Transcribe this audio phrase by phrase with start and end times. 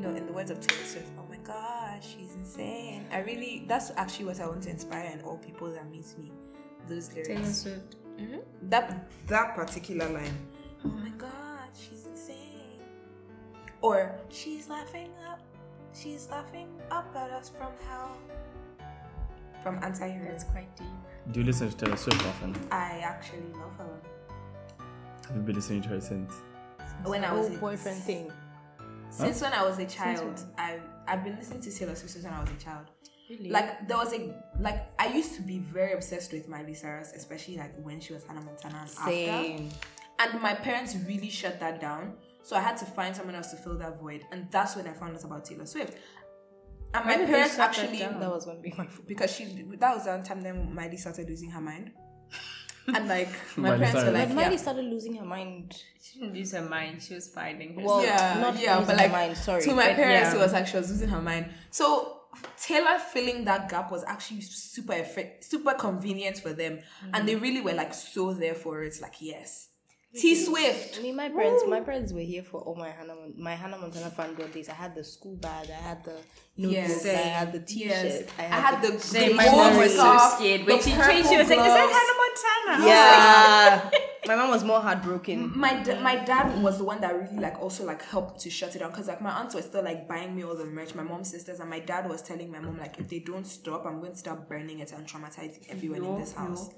[0.00, 3.04] no, in the words of Taylor Swift, oh my gosh, she's insane.
[3.12, 6.32] I really, that's actually what I want to inspire in all people that meet me.
[6.88, 7.28] Those lyrics.
[7.28, 7.96] Taylor Swift.
[8.18, 8.40] Mhm.
[8.62, 10.34] That that particular line.
[10.84, 12.80] Oh my god, she's insane.
[13.82, 15.40] Or she's laughing up,
[15.94, 18.16] she's laughing up at us from hell.
[19.62, 20.24] From anti-hero.
[20.30, 20.86] That's quite deep.
[21.32, 22.56] Do you listen to Taylor Swift often?
[22.72, 24.00] I actually love her.
[25.28, 26.32] Have you been listening to her since?
[27.04, 28.32] When I was a- boyfriend thing.
[29.10, 30.44] Since when I was a child.
[30.56, 32.86] I I've been listening to Taylor Swift since when I was a child.
[33.28, 33.50] Really?
[33.50, 37.56] Like there was a like I used to be very obsessed with Miley Cyrus, especially
[37.56, 39.10] like when she was Hannah Montana and after.
[39.10, 39.68] Same.
[40.18, 42.14] And my parents really shut that down.
[42.42, 44.24] So I had to find someone else to fill that void.
[44.32, 45.96] And that's when I found out about Taylor Swift.
[46.92, 47.98] And my parents shut that actually?
[47.98, 49.06] That was gonna be my fault.
[49.06, 49.44] because she
[49.78, 51.92] that was the one time then Miley started losing her mind.
[52.94, 54.56] And like my Miley parents were like, But yeah.
[54.56, 55.82] Started losing her mind.
[56.02, 57.02] she didn't lose her mind.
[57.02, 57.86] She was finding herself.
[57.86, 60.36] Well, yeah, not yeah, losing but her like mind, sorry, to my but parents, yeah.
[60.36, 61.50] it was like she was losing her mind.
[61.70, 62.20] So
[62.56, 66.80] Taylor filling that gap was actually super effe- super convenient for them,
[67.12, 67.26] and mm.
[67.26, 68.96] they really were like so there for it.
[69.00, 69.69] Like yes,
[70.12, 70.98] T Swift.
[70.98, 74.10] I mean, my parents, my parents were here for all my Hannah, my Hannah Montana
[74.10, 74.68] fangirl days.
[74.68, 76.16] I had the school bag, I had the
[76.56, 78.24] notebooks, I had the T-shirt, Yes.
[78.36, 79.36] I I had, had the, the, Same.
[79.36, 81.28] My mom was so scared when she changed.
[81.28, 82.66] She was like, "Is that.
[82.66, 83.90] Hannah Montana?" yeah.
[84.26, 85.52] my mom was more heartbroken.
[85.56, 88.74] my da- my dad was the one that really like also like helped to shut
[88.74, 91.02] it down because like my aunts were still like buying me all the merch my
[91.02, 93.98] mom's sisters and my dad was telling my mom like if they don't stop i'm
[93.98, 96.68] going to start burning it and traumatizing everyone in this house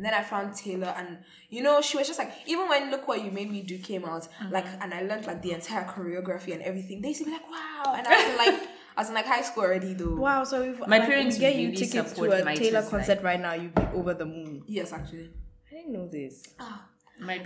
[0.00, 1.18] and then I found Taylor, and
[1.50, 4.06] you know, she was just like, even when Look What You Made Me Do came
[4.06, 4.50] out, mm-hmm.
[4.50, 7.46] like, and I learned like the entire choreography and everything, they used to be like,
[7.50, 7.92] wow.
[7.94, 10.16] And I was like, I was in like high school already though.
[10.16, 12.90] Wow, so if My like, parents we get really you tickets to a Taylor just,
[12.90, 14.62] concert right now, you'd be over the moon.
[14.66, 15.32] Yes, actually.
[15.70, 16.54] I didn't know this.
[16.58, 16.80] My parents-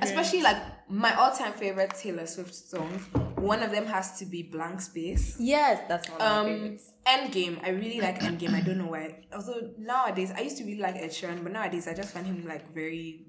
[0.00, 0.56] Especially like
[0.88, 3.02] my all time favorite Taylor Swift songs.
[3.36, 5.36] One of them has to be Blank Space.
[5.38, 6.92] Yes, that's one of my Um, favorites.
[7.06, 7.62] Endgame.
[7.62, 8.54] I really like Endgame.
[8.54, 9.24] I don't know why.
[9.34, 12.46] Although nowadays, I used to really like Ed Sheeran, but nowadays I just find him
[12.46, 13.26] like very.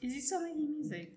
[0.00, 1.12] Is he still making music?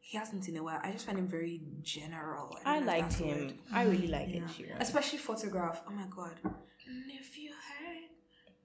[0.00, 0.80] He hasn't in a while.
[0.82, 2.56] I just find him very general.
[2.64, 3.28] I don't know if liked him.
[3.46, 3.54] word.
[3.72, 4.36] I really like Yeah.
[4.42, 4.80] Ed Sheeran.
[4.80, 5.82] Especially photograph.
[5.88, 6.36] Oh my god.
[6.44, 8.10] And if you hurt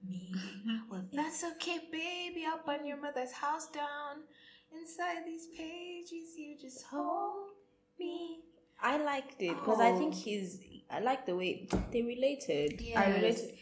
[0.08, 0.32] me,
[0.90, 2.44] well that's okay, baby.
[2.46, 4.24] I'll burn your mother's house down.
[4.72, 7.50] Inside these pages, you just hold
[7.98, 8.40] me.
[8.80, 10.18] I liked it because I think Oh.
[10.24, 10.60] he's.
[10.90, 12.80] I like the way they related.
[12.96, 13.54] I related.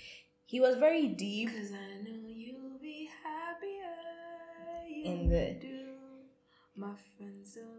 [0.45, 1.49] He was very deep.
[1.49, 3.97] Cause I know you'll be happier.
[4.89, 5.55] You In the-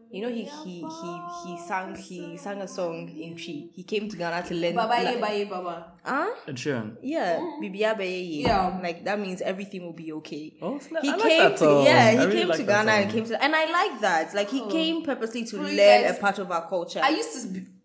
[0.10, 3.70] You know, he he he he sang he sang a song in Twi.
[3.74, 4.74] He came to Ghana to learn.
[4.76, 5.92] Baba ye, like- baba ye, baba.
[6.04, 6.30] Huh?
[6.48, 6.96] Ed Sheeran.
[7.04, 7.60] Yeah, mm.
[7.62, 8.44] Bibia Beye.
[8.48, 8.80] Yeah.
[8.82, 10.54] like that means everything will be okay.
[10.62, 11.04] Oh, snap.
[11.04, 11.86] He I like came that to song.
[11.86, 14.00] yeah, I he really came like to that Ghana and came to and I like
[14.02, 14.34] that.
[14.34, 14.70] Like he Oh.
[14.70, 17.02] came purposely to Bro, learn guys- a part of our culture.
[17.04, 17.40] I used to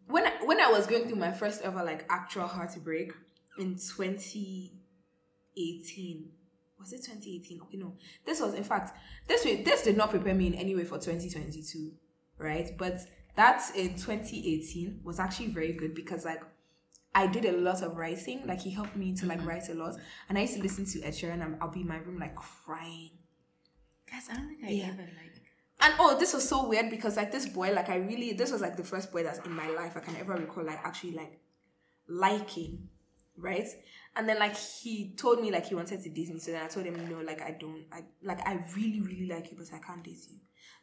[0.07, 3.13] when I, when I was going through my first ever like actual heartbreak
[3.59, 6.31] in 2018.
[6.83, 7.61] Was it 2018?
[7.63, 7.95] Okay, no.
[8.27, 8.97] This was in fact
[9.29, 11.93] this way this did not prepare me in any way for 2022,
[12.39, 12.71] right?
[12.77, 12.99] But
[13.37, 16.43] that in 2018 was actually very good because like
[17.15, 18.47] I did a lot of writing.
[18.47, 19.49] Like he helped me to like mm-hmm.
[19.49, 19.97] write a lot,
[20.29, 21.43] and I used to listen to Ed Sheeran.
[21.43, 23.11] And I'll be in my room like crying.
[24.11, 24.89] Guys, I don't think I Yeah.
[24.89, 25.43] ever like.
[25.81, 28.61] And oh, this was so weird because like this boy, like I really, this was
[28.61, 31.41] like the first boy that's in my life I can ever recall like actually like
[32.09, 32.89] liking,
[33.37, 33.67] right?
[34.17, 36.69] And then like he told me like he wanted to date me, so then I
[36.69, 39.79] told him no, like I don't, I like I really really like you, but I
[39.79, 40.37] can't date you,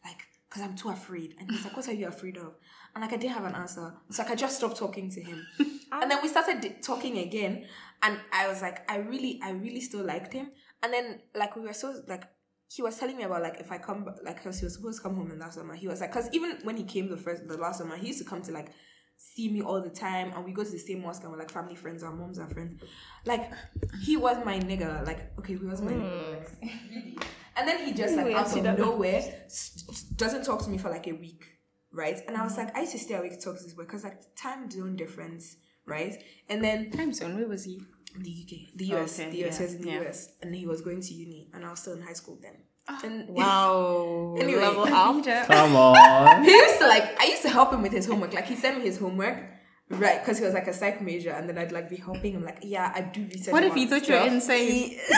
[0.04, 1.36] like because I'm too afraid.
[1.40, 2.56] And he's like, what are you afraid of?
[2.96, 5.46] And like I didn't have an answer, so like I just stopped talking to him.
[5.92, 7.66] and then we started talking again,
[8.02, 10.52] and I was like, I really, I really still liked him.
[10.82, 12.24] And then like we were so like
[12.72, 15.04] he was telling me about like if I come like because he was supposed to
[15.04, 15.76] come home in that summer.
[15.76, 18.20] He was like because even when he came the first the last summer, he used
[18.20, 18.72] to come to like
[19.20, 21.52] see me all the time, and we go to the same mosque and we're like
[21.52, 22.04] family friends.
[22.04, 22.82] Our moms are friends.
[23.26, 23.52] Like
[24.02, 25.06] he was my nigga.
[25.06, 26.48] Like okay, he was my nigga.
[26.60, 26.96] Hmm.
[26.96, 27.26] Like.
[27.58, 29.22] And then he just like Wait, out of nowhere
[30.16, 31.46] doesn't talk to me for like a week,
[31.92, 32.18] right?
[32.26, 32.62] And I was hmm.
[32.62, 34.96] like, I used to stay awake to talk to this boy because like time zone
[34.96, 36.24] difference, right?
[36.48, 37.36] And then Time zone.
[37.36, 37.82] Where was he?
[38.18, 40.02] the UK, the Oh, US, okay, the US, yeah, was in the yeah.
[40.02, 42.56] US, and he was going to uni, and I was still in high school then.
[43.04, 44.36] And wow.
[44.40, 44.62] Anyway.
[44.62, 45.48] level up.
[45.48, 46.44] Come on.
[46.44, 48.34] he used to like, I used to help him with his homework.
[48.34, 49.38] Like he sent me his homework,
[49.90, 50.20] right?
[50.20, 52.44] Because he was like a psych major, and then I'd like be helping him.
[52.44, 53.54] Like, yeah, I do research.
[53.54, 55.00] What if he thought you were insane?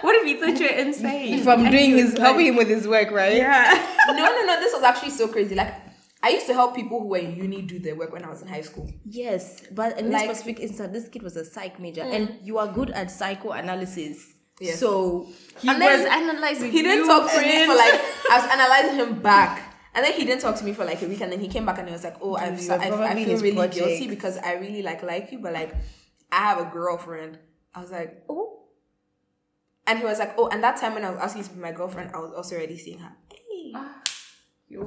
[0.00, 1.42] what if he thought you were insane?
[1.42, 3.36] From And doing he his was helping him with his work, right?
[3.36, 3.94] Yeah.
[4.08, 4.60] No, no, no.
[4.60, 5.54] This was actually so crazy.
[5.54, 5.74] Like,
[6.22, 8.42] I used to help people who were in uni do their work when I was
[8.42, 8.90] in high school.
[9.04, 12.38] Yes, but in Like- this specific instance, this kid was a psych major, and mm.
[12.42, 14.34] you are good at psychoanalysis.
[14.60, 14.80] Yes.
[14.80, 15.26] So
[15.60, 16.72] He And was analyzing.
[16.72, 17.94] He didn't talk to me for like
[18.30, 19.64] I was analyzing him back.
[19.94, 21.66] And then he didn't talk to me for like a week, and then he came
[21.66, 23.74] back and he was like, "Oh, I've, You're I, I feel really project.
[23.74, 25.74] guilty because I really like like you, but like
[26.30, 27.38] I have a girlfriend."
[27.74, 28.66] I was like, "Oh,"
[29.88, 31.72] and he was like, "Oh," and that time when I was asking to be my
[31.72, 33.12] girlfriend, I was also already seeing her.
[33.32, 33.72] Hey,
[34.68, 34.86] Yo.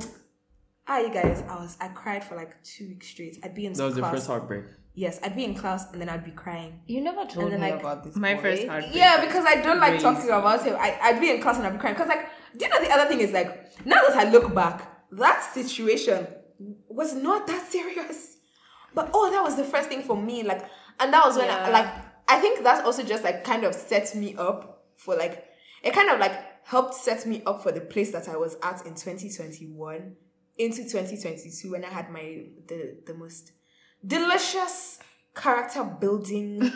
[0.87, 3.37] ah, you guys, I was I cried for like two weeks straight.
[3.43, 4.13] I'd be in That was your class.
[4.13, 4.65] first heartbreak.
[4.93, 6.81] Yes, I'd be in class and then I'd be crying.
[6.85, 8.15] You never told then, me like, about this.
[8.15, 8.41] My boy.
[8.41, 8.95] first heartbreak.
[8.95, 10.03] Yeah, because I don't like Raised.
[10.03, 10.75] talking about him.
[10.77, 11.95] I, I'd be in class and I'd be crying.
[11.95, 12.27] Because, like,
[12.57, 16.27] do you know the other thing is, like, now that I look back, that situation
[16.87, 18.37] was not that serious.
[18.93, 20.43] But, oh, that was the first thing for me.
[20.43, 21.93] Like, and that was when, I, like,
[22.27, 25.45] I think that also just, like, kind of set me up for, like,
[25.83, 26.33] it kind of, like,
[26.65, 30.15] helped set me up for the place that I was at in 2021
[30.57, 33.53] into 2022 when I had my, the, the most
[34.05, 34.99] delicious
[35.35, 36.71] character building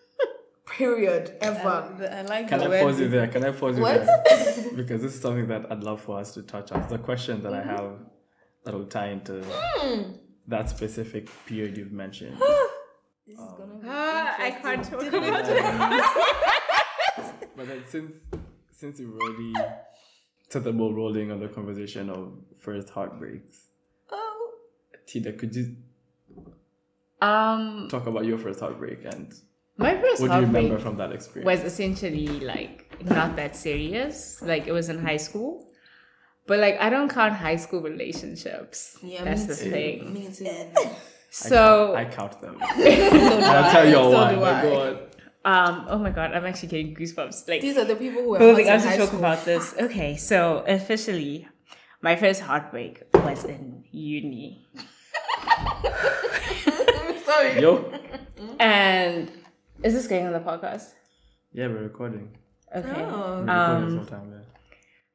[0.66, 2.08] period ever.
[2.10, 3.28] I like Can the I word- pause you there?
[3.28, 4.06] Can I pause you What?
[4.06, 4.70] there?
[4.76, 6.82] because this is something that I'd love for us to touch on.
[6.82, 7.70] It's a question that I mm-hmm.
[7.70, 7.92] have
[8.64, 10.12] that will tie into hmm.
[10.48, 12.40] that specific period you've mentioned.
[13.26, 15.58] This is um, gonna be Ah, I can't talk interesting.
[15.58, 17.50] about it.
[17.56, 18.12] but then since
[18.72, 19.52] since you've already
[20.48, 23.68] set the ball rolling on the conversation of first heartbreaks,
[24.10, 24.54] Oh.
[25.06, 25.76] Tida, could you
[27.22, 29.34] Um, talk about your first heartbreak and
[29.76, 31.62] my first what do you heartbreak remember from that experience?
[31.62, 34.40] was essentially like not that serious.
[34.42, 35.66] Like it was in high school.
[36.46, 38.98] But like I don't count high school relationships.
[39.02, 39.70] Yeah, That's me the too.
[39.70, 40.12] thing.
[40.14, 40.46] Me too.
[40.76, 40.88] I
[41.30, 42.56] So count, I count them.
[43.28, 44.32] So I'll tell you So why.
[44.34, 45.12] do but
[45.44, 45.68] I.
[45.68, 47.48] um oh my god, I'm actually getting goosebumps.
[47.48, 49.18] Like These are the people who are building hot up to talk school.
[49.20, 49.74] about this.
[49.78, 51.46] Okay, so officially
[52.02, 54.66] my first heartbreak was in uni.
[57.30, 57.60] Sorry.
[57.62, 57.92] Yo.
[58.58, 59.30] And
[59.84, 60.86] is this going on the podcast?
[61.52, 62.36] Yeah, we're recording.
[62.74, 62.88] Okay.
[62.88, 64.44] Oh, We're recording Um, full time, yeah.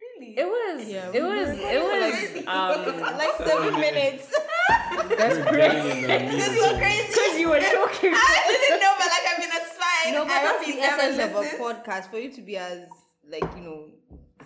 [0.02, 0.32] really?
[0.42, 4.26] It was Yeah, it was it was um like seven minutes.
[5.20, 6.72] that's We're getting in This meeting.
[6.72, 7.08] is crazy.
[7.08, 8.14] because you were talking.
[8.16, 10.14] I didn't know, but like I mean, it's fine.
[10.14, 12.88] No, but that's the essence of a podcast for you to be as
[13.30, 13.80] like you know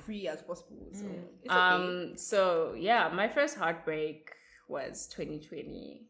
[0.06, 0.88] free as possible.
[0.94, 1.06] So
[1.44, 1.60] it's okay.
[1.60, 4.31] Um so yeah, my first heartbreak
[4.68, 6.09] was 2020.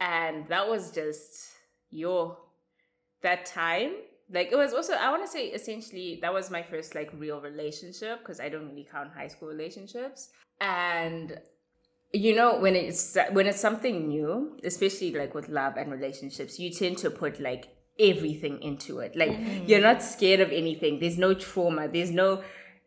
[0.00, 1.48] And that was just
[1.90, 2.36] your
[3.22, 3.92] that time.
[4.30, 7.40] Like it was also I want to say essentially that was my first like real
[7.40, 10.28] relationship because I don't really count high school relationships.
[10.60, 11.40] And
[12.12, 16.70] you know when it's when it's something new, especially like with love and relationships, you
[16.70, 17.68] tend to put like
[17.98, 19.16] everything into it.
[19.16, 19.36] Like
[19.66, 21.00] you're not scared of anything.
[21.00, 21.88] There's no trauma.
[21.88, 22.42] There's no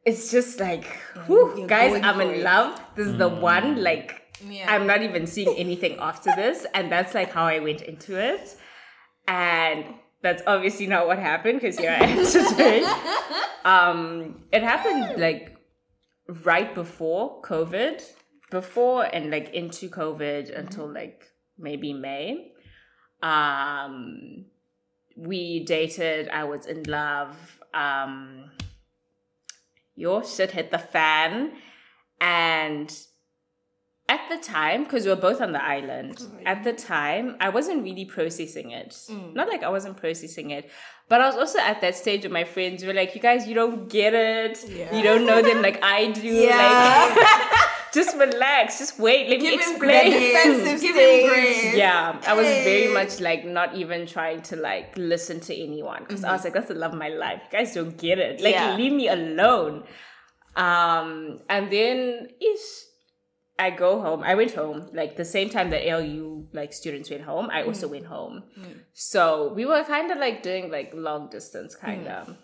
[0.06, 0.86] it's just like
[1.26, 2.44] whew, guys, I'm in it.
[2.44, 2.80] love.
[2.96, 3.42] This is the mm.
[3.42, 4.74] one like Yeah.
[4.74, 6.66] I'm not even seeing anything after this.
[6.74, 8.56] And that's like how I went into it.
[9.28, 9.86] And
[10.22, 12.86] that's obviously not what happened because here I am today.
[13.66, 15.58] um, it happened like
[16.44, 18.02] right before COVID,
[18.50, 21.26] before and like into COVID until like
[21.58, 22.52] maybe May.
[23.24, 24.46] Um,
[25.16, 27.60] we dated, I was in love.
[27.74, 28.52] Um,
[29.96, 31.54] your shit hit the fan.
[32.20, 32.96] And
[34.16, 37.80] at the time, because we were both on the island, at the time, I wasn't
[37.88, 38.92] really processing it.
[39.40, 40.64] Not like I wasn't processing it,
[41.10, 42.84] but I was also at that stage with my friends.
[42.84, 44.56] Were like, you guys, you don't get it.
[44.96, 46.34] You don't know them like I do.
[46.50, 47.60] Like,
[47.98, 48.80] just relax.
[48.84, 49.30] Just wait.
[49.30, 50.12] Let me Give him explain.
[50.86, 51.76] Give him grace.
[51.76, 56.24] Yeah, I was very much like not even trying to like listen to anyone because
[56.24, 57.42] I was like, that's the love of my life.
[57.52, 58.42] You guys don't get it.
[58.42, 58.76] Like, Yeah.
[58.76, 59.84] leave me alone.
[60.56, 62.68] Um, and then ish,
[63.62, 64.24] I go home.
[64.24, 67.50] I went home like the same time that ALU like students went home.
[67.52, 67.92] I also mm.
[67.92, 68.44] went home.
[68.60, 68.80] Mm.
[68.94, 72.28] So we were kind of like doing like long distance kind of.
[72.28, 72.38] Mm.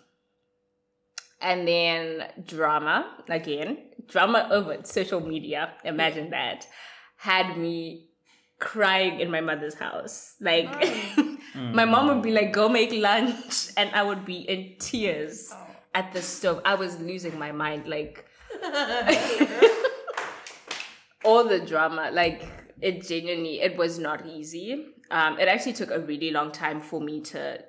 [1.40, 2.04] And then
[2.46, 5.72] drama again, drama over social media.
[5.84, 6.68] Imagine that
[7.16, 8.10] had me
[8.60, 10.36] crying in my mother's house.
[10.40, 11.38] Like oh.
[11.72, 15.66] my mom would be like, "Go make lunch," and I would be in tears oh.
[15.94, 16.62] at the stove.
[16.64, 17.88] I was losing my mind.
[17.88, 18.24] Like
[21.28, 22.42] all the drama, like
[22.80, 24.86] it genuinely, it was not easy.
[25.10, 27.60] Um, it actually took a really long time for me to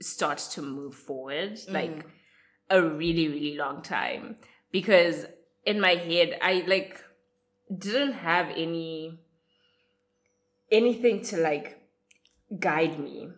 [0.00, 1.58] start to move forward.
[1.68, 2.04] Like
[2.68, 4.36] a really, really long time.
[4.70, 5.24] Because
[5.64, 7.02] in my head, I like
[7.76, 9.18] didn't have any
[10.70, 11.80] anything to like
[12.58, 13.30] guide me.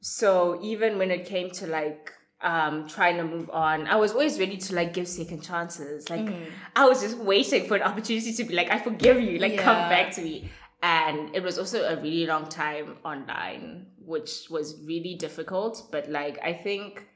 [0.00, 4.38] So even when it came to like um trying to move on, I was always
[4.38, 6.08] ready to like give second chances.
[6.08, 6.46] Like mm.
[6.76, 9.88] I was just waiting for an opportunity to be like, I forgive you, like come
[9.88, 10.50] back to me.
[10.80, 15.88] And it was also a really long time online, which was really difficult.
[15.90, 17.08] But like I think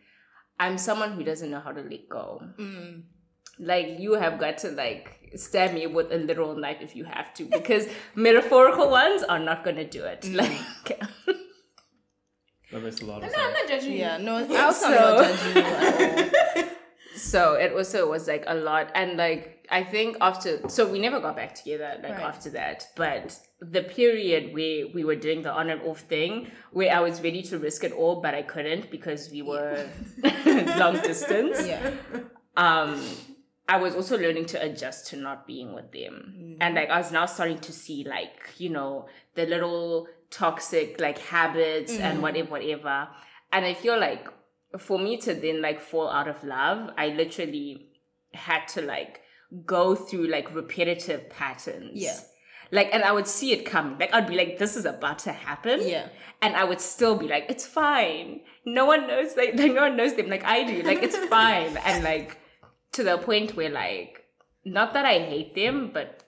[0.58, 2.42] I'm someone who doesn't know how to let go.
[2.58, 3.02] Mm.
[3.58, 7.32] like you have got to like stab me with a literal knife if you have
[7.34, 10.36] to because metaphorical ones are not gonna do it mm.
[10.36, 11.00] like
[12.72, 13.54] That makes a lot of No, I'm sense.
[13.60, 14.24] not judging Yeah, you.
[14.24, 16.64] no, I also So- am not judging you at all.
[17.14, 21.20] so it also was like a lot and like i think after so we never
[21.20, 22.22] got back together like Right.
[22.22, 26.90] after that but the period where we were doing the on and off thing where
[26.90, 29.86] i was ready to risk it all but i couldn't because we were
[30.78, 31.90] long distance Yeah.
[32.56, 32.98] um
[33.68, 36.56] I was also learning to adjust to not being with them.
[36.60, 41.18] And like I was now starting to see like, you know, the little toxic like
[41.18, 42.22] habits and mm-hmm.
[42.22, 43.08] whatever, whatever.
[43.52, 44.26] And I feel like
[44.78, 47.88] for me to then like fall out of love, I literally
[48.32, 49.20] had to like
[49.66, 51.92] go through like repetitive patterns.
[51.94, 52.18] Yeah.
[52.70, 53.98] Like and I would see it coming.
[53.98, 55.86] Like I'd be like, this is about to happen.
[55.86, 56.08] Yeah.
[56.40, 58.40] And I would still be like, it's fine.
[58.64, 60.82] No one knows like, like no one knows them like I do.
[60.82, 61.76] Like it's fine.
[61.84, 62.38] And like
[62.92, 64.24] to the point where like
[64.64, 66.24] not that I hate them, but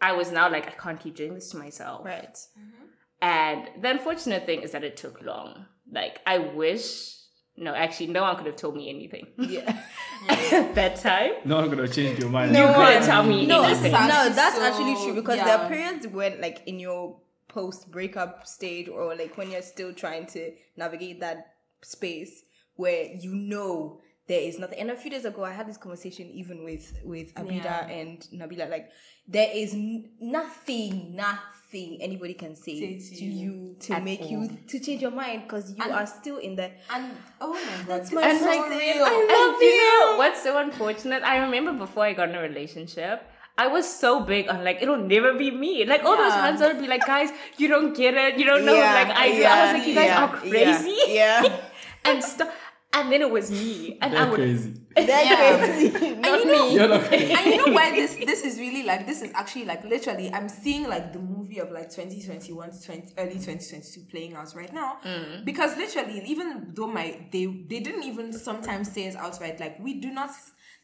[0.00, 2.04] I was now like I can't keep doing this to myself.
[2.06, 2.34] Right.
[2.34, 2.81] Mm-hmm.
[3.22, 5.66] And the unfortunate thing is that it took long.
[5.90, 7.16] Like I wish
[7.56, 9.78] no, actually no one could have told me anything Yeah.
[10.28, 11.32] at that time.
[11.44, 12.52] No one could have changed your mind.
[12.56, 13.04] You You couldn't can't.
[13.04, 13.92] tell me No, anything.
[13.92, 15.68] no, that's so- actually true because there are yeah.
[15.68, 20.52] periods when, like, in your post breakup stage, or like when you're still trying to
[20.78, 21.52] navigate that
[21.82, 22.42] space
[22.76, 24.78] where you know there is nothing.
[24.78, 27.86] And a few days ago, I had this conversation even with with Abida Yeah.
[27.88, 28.70] and Nabila.
[28.70, 28.90] Like,
[29.26, 34.78] there is n- nothing, nothing anybody can say Say to you to make you to
[34.78, 36.70] change your mind because you And- are still in the.
[36.90, 37.10] And
[37.40, 39.04] oh my god, That's my And so like, real.
[39.04, 39.88] I and love you you.
[40.10, 41.22] know what's so unfortunate?
[41.24, 43.22] I remember before I got in a relationship,
[43.58, 45.84] I was so big on like it'll never be me.
[45.84, 46.46] Like all those Yeah.
[46.46, 48.74] hands would be like, guys, you don't get it, you don't know.
[48.74, 51.60] Yeah, like I, I was like, you guys are crazy, Yeah, yeah.
[52.04, 52.48] and stuff.
[52.94, 54.36] And then it was me, and I They're would.
[54.40, 54.74] crazy.
[54.96, 55.58] That's Yeah.
[55.58, 56.14] crazy.
[56.16, 56.74] Not you know- me.
[56.74, 57.32] You're not crazy.
[57.32, 60.48] and you know why this this is really like this is actually like literally I'm
[60.50, 64.98] seeing like the movie of like 2021 to 20, early 2022 playing out right now
[65.04, 65.42] mm.
[65.46, 69.94] because literally even though my they they didn't even sometimes say it outright like we
[69.98, 70.30] do not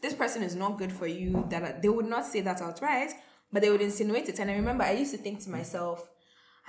[0.01, 3.11] this person is not good for you that they would not say that outright
[3.53, 6.09] but they would insinuate it and I remember I used to think to myself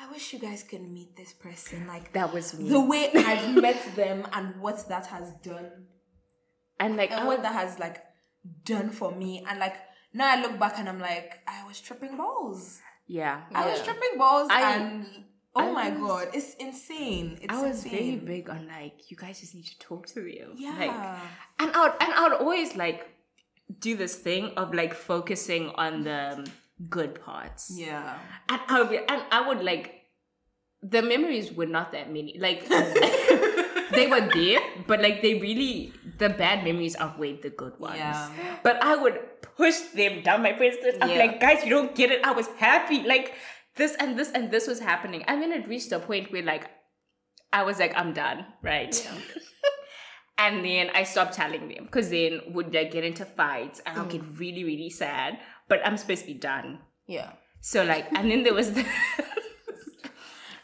[0.01, 2.69] I wish you guys could meet this person like That was me.
[2.69, 5.69] the way I've met them and what that has done.
[6.79, 8.01] And like and what that has like
[8.63, 9.43] done for me.
[9.47, 9.75] And like
[10.13, 12.79] now I look back and I'm like I was tripping balls.
[13.07, 15.05] Yeah, I was tripping balls I- and
[15.55, 17.37] oh I my was- god it's insane.
[17.41, 17.91] It's I was insane.
[17.91, 20.53] very big on like you guys just need to talk to them.
[20.55, 20.75] yeah.
[20.79, 20.91] Like,
[21.59, 23.09] and I would, and I would always like
[23.79, 26.47] do this thing of like focusing on the
[26.87, 27.71] good parts.
[27.75, 28.17] yeah
[28.47, 29.95] And I would, and I would like
[30.81, 32.37] the memories were not that many.
[32.39, 32.67] Like
[33.91, 37.97] they were there, but like they really the bad memories outweighed the good ones.
[37.97, 38.29] Yeah.
[38.63, 40.75] But I would push them down my face.
[41.01, 41.17] I'm Yeah.
[41.17, 42.25] like, guys, you don't get it.
[42.25, 43.03] I was happy.
[43.03, 43.33] Like
[43.75, 45.23] this and this and this was happening.
[45.23, 46.69] And then it reached a point where like
[47.51, 48.93] I was like, I'm done, right?
[49.03, 49.19] Yeah.
[50.37, 54.05] and then I stopped telling them because then would like get into fights and I'll
[54.05, 54.39] get mm.
[54.39, 55.39] really, really sad.
[55.69, 56.79] But I'm supposed to be done.
[57.07, 57.31] Yeah.
[57.61, 58.85] So like, and then there was the,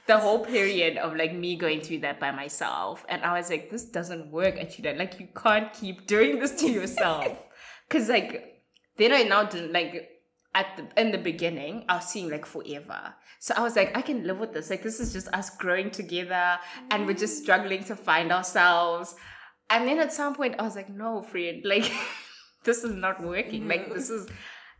[0.08, 3.70] the whole period of like me going through that by myself, and I was like,
[3.72, 4.98] this doesn't work, Achida.
[4.98, 7.28] Like, you can't keep doing this to yourself,
[7.88, 8.64] because like,
[8.98, 10.10] then I now didn't like
[10.54, 13.14] at the in the beginning I was seeing like forever.
[13.40, 14.70] So I was like, I can live with this.
[14.70, 16.58] Like, this is just us growing together,
[16.92, 19.16] and we're just struggling to find ourselves.
[19.70, 21.92] And then at some point, I was like, no, friend, like,
[22.64, 23.68] this is not working.
[23.68, 24.28] Like, this is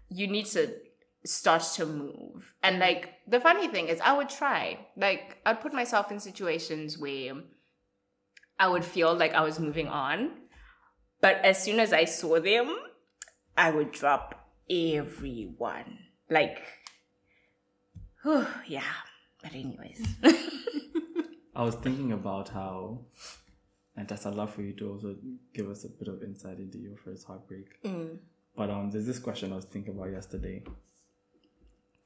[0.10, 0.74] you need to
[1.26, 2.54] start to move.
[2.64, 4.80] And like the funny thing is I would try.
[4.96, 7.34] Like I'd put myself in situations where
[8.60, 10.32] I would feel like I was moving on.
[11.22, 12.76] But as soon as I saw them,
[13.58, 16.00] I would drop everyone.
[16.30, 16.62] Like
[18.24, 18.82] whew, yeah.
[19.42, 20.06] But anyways.
[21.56, 23.00] I was thinking about how,
[23.96, 25.16] and that's I'd love for you to also
[25.54, 27.82] give us a bit of insight into your first heartbreak.
[27.84, 28.18] Mm.
[28.56, 30.64] But um, there's this question I was thinking about yesterday.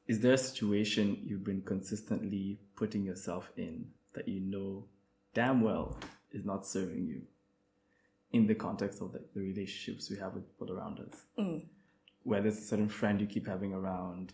[0.08, 4.86] Is there a situation you've been consistently putting yourself in that you know
[5.36, 6.00] damn well
[6.32, 7.22] is not serving you
[8.32, 11.25] in the context of the, the relationships we have with people around us?
[12.24, 14.34] Whether it's a certain friend you keep having around,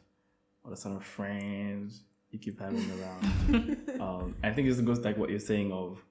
[0.64, 1.92] or a certain friend
[2.32, 3.78] you keep having around.
[4.02, 6.02] um, I think this goes like what you're saying of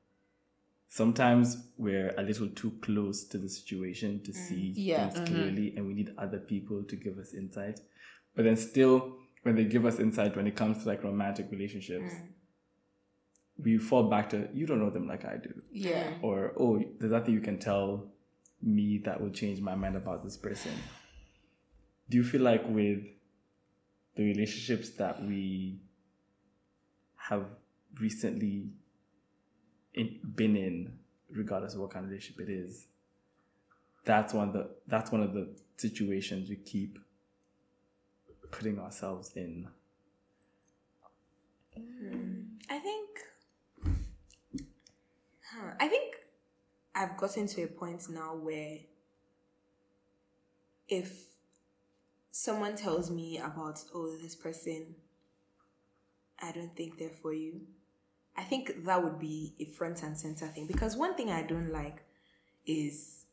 [0.95, 4.35] sometimes we're a little too close to the situation to mm.
[4.35, 5.09] see Yeah.
[5.09, 5.35] things mm-hmm.
[5.35, 7.81] clearly and we need other people to give us insight.
[8.37, 12.15] But then still when they give us insight when it comes to like romantic relationships
[12.15, 12.29] mm.
[13.65, 15.53] we fall back to you don't know them like i do.
[15.73, 16.11] Yeah.
[16.11, 16.23] Mm.
[16.23, 18.13] or oh there's nothing you can tell
[18.63, 20.73] me that will change my mind about this person.
[22.09, 23.03] Do you feel like with
[24.15, 25.81] the relationships that we
[27.17, 27.47] have
[28.01, 28.69] recently
[29.95, 30.99] in, been in,
[31.31, 32.87] regardless of what kind of relationship it is,
[34.05, 36.99] that's one of the that's one of the situations we keep
[38.51, 39.67] putting ourselves in.
[41.79, 42.45] Mm.
[42.71, 43.09] I think.
[45.53, 46.17] Huh, I think
[46.95, 48.79] I've gotten to a point now where
[50.89, 51.25] if
[52.31, 54.95] someone tells me about, oh, this person,
[56.41, 57.63] I don't think they're for you,
[58.37, 60.67] I think that would be a front and center thing.
[60.67, 62.03] Because one thing I don't like
[62.67, 63.25] is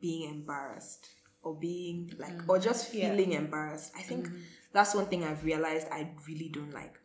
[0.00, 1.08] being embarrassed
[1.42, 2.48] or being like, mm.
[2.48, 3.10] or just Yeah.
[3.10, 3.92] feeling embarrassed.
[3.96, 4.38] I think mm-hmm.
[4.72, 6.98] that's one thing I've realized I really don't like.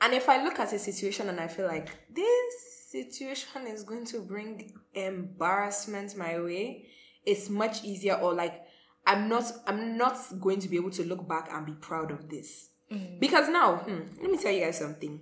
[0.00, 4.04] And if I look at a situation and I feel like this situation is going
[4.06, 6.86] to bring embarrassment my way,
[7.24, 8.62] it's much easier or like
[9.06, 12.28] I'm not I'm not going to be able to look back and be proud of
[12.28, 12.70] this.
[12.90, 13.20] Mm.
[13.20, 15.20] Because now, hmm, let me tell you guys something.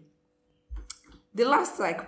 [1.35, 2.01] The last like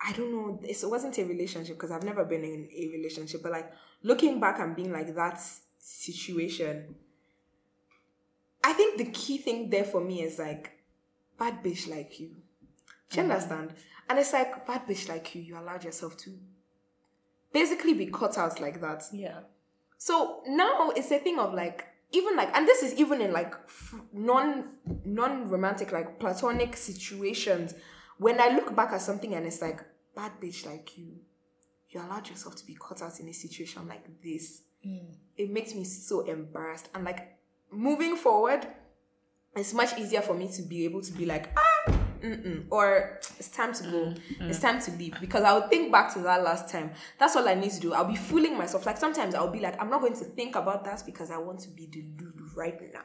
[0.00, 3.52] I don't know, it wasn't a relationship because I've never been in a relationship, but
[3.52, 5.40] like looking back and being like that
[5.78, 6.94] situation,
[8.62, 10.72] I think the key thing there for me is like
[11.38, 12.28] bad bitch like you.
[13.10, 13.32] Do you mm-hmm.
[13.32, 13.74] understand?
[14.08, 16.38] And it's like bad bitch like you, you allowed yourself to
[17.52, 19.04] basically be cut out like that.
[19.12, 19.40] Yeah.
[19.98, 23.54] So now it's a thing of like even like and this is even in like
[23.64, 24.64] f- non
[25.04, 27.74] non romantic like platonic situations
[28.18, 29.80] when I look back at something and it's like
[30.14, 31.18] bad bitch like you
[31.90, 34.62] you allowed yourself to be caught out in a situation like this.
[34.84, 35.14] Mm.
[35.36, 36.88] It makes me so embarrassed.
[36.94, 37.36] And like
[37.70, 38.66] moving forward
[39.54, 41.92] it's much easier for me to be able to be like ah
[42.22, 43.96] mm-mm, or it's time to go.
[43.98, 44.62] Mm, it's mm.
[44.62, 45.18] time to leave.
[45.20, 46.92] Because i'll think back to that last time.
[47.18, 47.94] That's all i need to do.
[47.94, 48.84] I'll be fooling myself.
[48.86, 51.60] Like sometimes i'll be like i'm not going to think about that because i want
[51.60, 53.04] to be the lulu right now.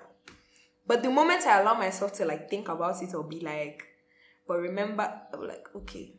[0.86, 3.88] But the moment i allow myself to like think about it i'll be like
[4.48, 6.14] but remember i'll be like okay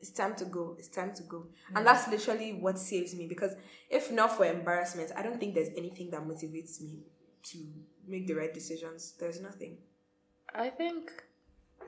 [0.00, 1.46] it's time to go it's time to go.
[1.68, 1.84] And mm.
[1.84, 3.54] that's literally what saves me because
[3.88, 7.04] if not for embarrassment i don't think there's anything that motivates me
[7.44, 7.58] to
[8.06, 9.14] make the right decisions.
[9.18, 9.78] There's nothing.
[10.54, 11.10] I think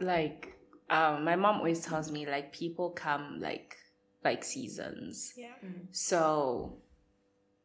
[0.00, 0.58] like
[0.90, 3.76] um my mom always tells me like people come like
[4.24, 5.34] like seasons.
[5.36, 5.54] Yeah.
[5.64, 5.86] Mm.
[5.90, 6.78] So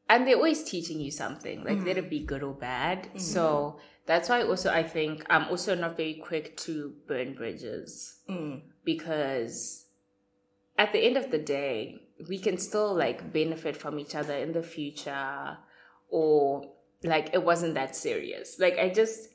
[0.08, 1.86] and they're always teaching you something, like mm.
[1.86, 3.10] let it be good or bad.
[3.16, 8.22] So that's why also I think I'm also not very quick to burn bridges.
[8.28, 8.62] Mm.
[8.84, 9.86] Because
[10.80, 14.52] at the end of the day, we can still like benefit from each other in
[14.54, 15.58] the future
[16.10, 16.72] or
[17.04, 18.58] like it wasn't that serious.
[18.60, 19.30] Like I just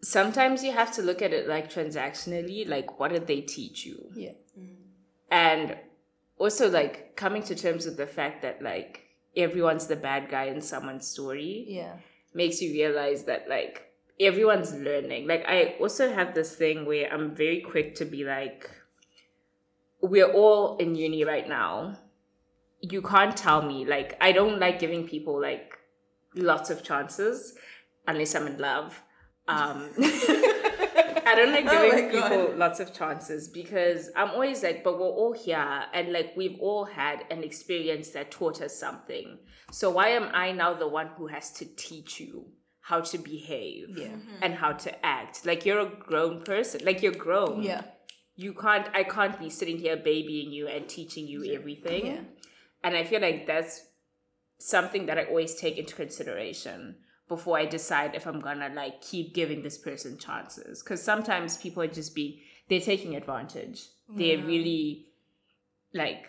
[0.00, 4.10] sometimes you have to look at it like transactionally, like what did they teach you?
[4.14, 4.32] Yeah.
[5.30, 5.76] and
[6.38, 9.02] also like coming to terms with the fact that like
[9.36, 11.96] everyone's the bad guy in someone's story Yeah.
[12.34, 17.34] Makes you realize that like everyone's learning like i also have this thing where i'm
[17.34, 18.70] very quick to be like
[20.00, 21.96] we're all in uni right now
[22.80, 25.78] you can't tell me like i don't like giving people like
[26.34, 27.54] lots of chances
[28.06, 29.02] unless i'm in love
[29.46, 29.88] um
[31.28, 32.30] I don't like Oh giving God.
[32.30, 36.58] people lots of chances because I'm always like, but we're all here and like we've
[36.60, 39.38] all had an experience that taught us something.
[39.70, 42.46] So why am I now the one who has to teach you
[42.80, 44.06] how to behave Yeah.
[44.06, 44.42] Mm-hmm.
[44.42, 45.44] and how to act?
[45.44, 47.62] Like you're a grown person, like you're grown.
[47.62, 47.82] Yeah.
[48.36, 52.06] You can't, I can't be sitting here babying you and teaching you everything.
[52.06, 52.20] Yeah.
[52.84, 53.84] And I feel like that's
[54.58, 56.96] something that I always take into consideration
[57.28, 60.82] before I decide if I'm gonna like keep giving this person chances.
[60.82, 63.82] Because sometimes people are just be they're taking advantage.
[64.08, 65.06] They're really
[65.92, 66.28] like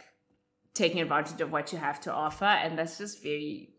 [0.73, 3.69] taking advantage of what you have to offer, and that's just very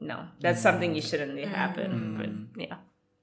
[0.00, 0.26] no.
[0.40, 2.48] That's something you shouldn't let happen.
[2.54, 2.76] But yeah.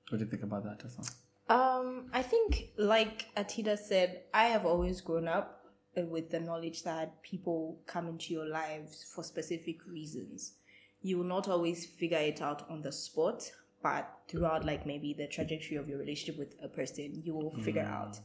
[0.09, 1.01] What do you think about that, Tessa?
[1.47, 5.65] Um, I think, like Atida said, I have always grown up
[5.97, 10.53] uh, with the knowledge that people come into your lives for specific reasons.
[11.01, 13.51] You will not always figure it out on the spot,
[13.83, 17.83] but throughout, like maybe the trajectory of your relationship with a person, you will figure
[17.83, 18.19] out.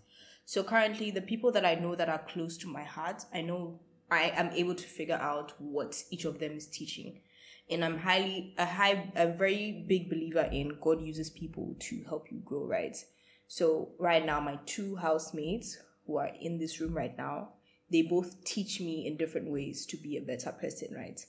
[0.47, 3.81] So currently, the people that I know that are close to my heart, I know
[4.11, 7.21] I am able to figure out what each of them is teaching
[7.71, 12.27] and I'm highly a high a very big believer in God uses people to help
[12.31, 12.97] you grow, right?
[13.47, 17.51] So right now my two housemates who are in this room right now,
[17.91, 21.25] they both teach me in different ways to be a better person, right?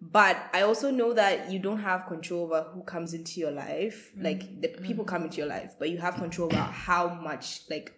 [0.00, 4.10] But I also know that you don't have control over who comes into your life.
[4.12, 4.24] Mm-hmm.
[4.24, 5.14] Like the people mm-hmm.
[5.14, 7.92] come into your life, but you have control over how much like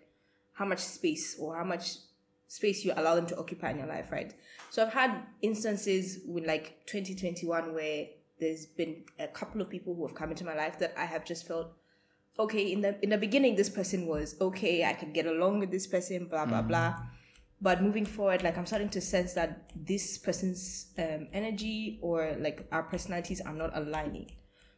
[0.53, 1.97] how much space or how much
[2.47, 4.35] space you allow them to occupy in your life, right?
[4.71, 8.07] So I've had instances with like 2021 where
[8.41, 11.25] there's been a couple of people who have come into my life that I have
[11.25, 11.73] just felt
[12.39, 15.71] okay in the in the beginning this person was okay i can get along with
[15.71, 16.95] this person blah blah blah.
[17.61, 22.67] But moving forward like i'm starting to sense that this person's um, energy or like
[22.73, 24.31] our personalities are not aligning.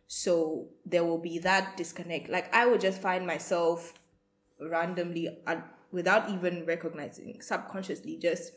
[0.07, 2.29] So there will be that disconnect.
[2.29, 3.94] Like i would just find myself
[4.61, 5.29] randomly
[5.92, 8.53] without even recognizing subconsciously just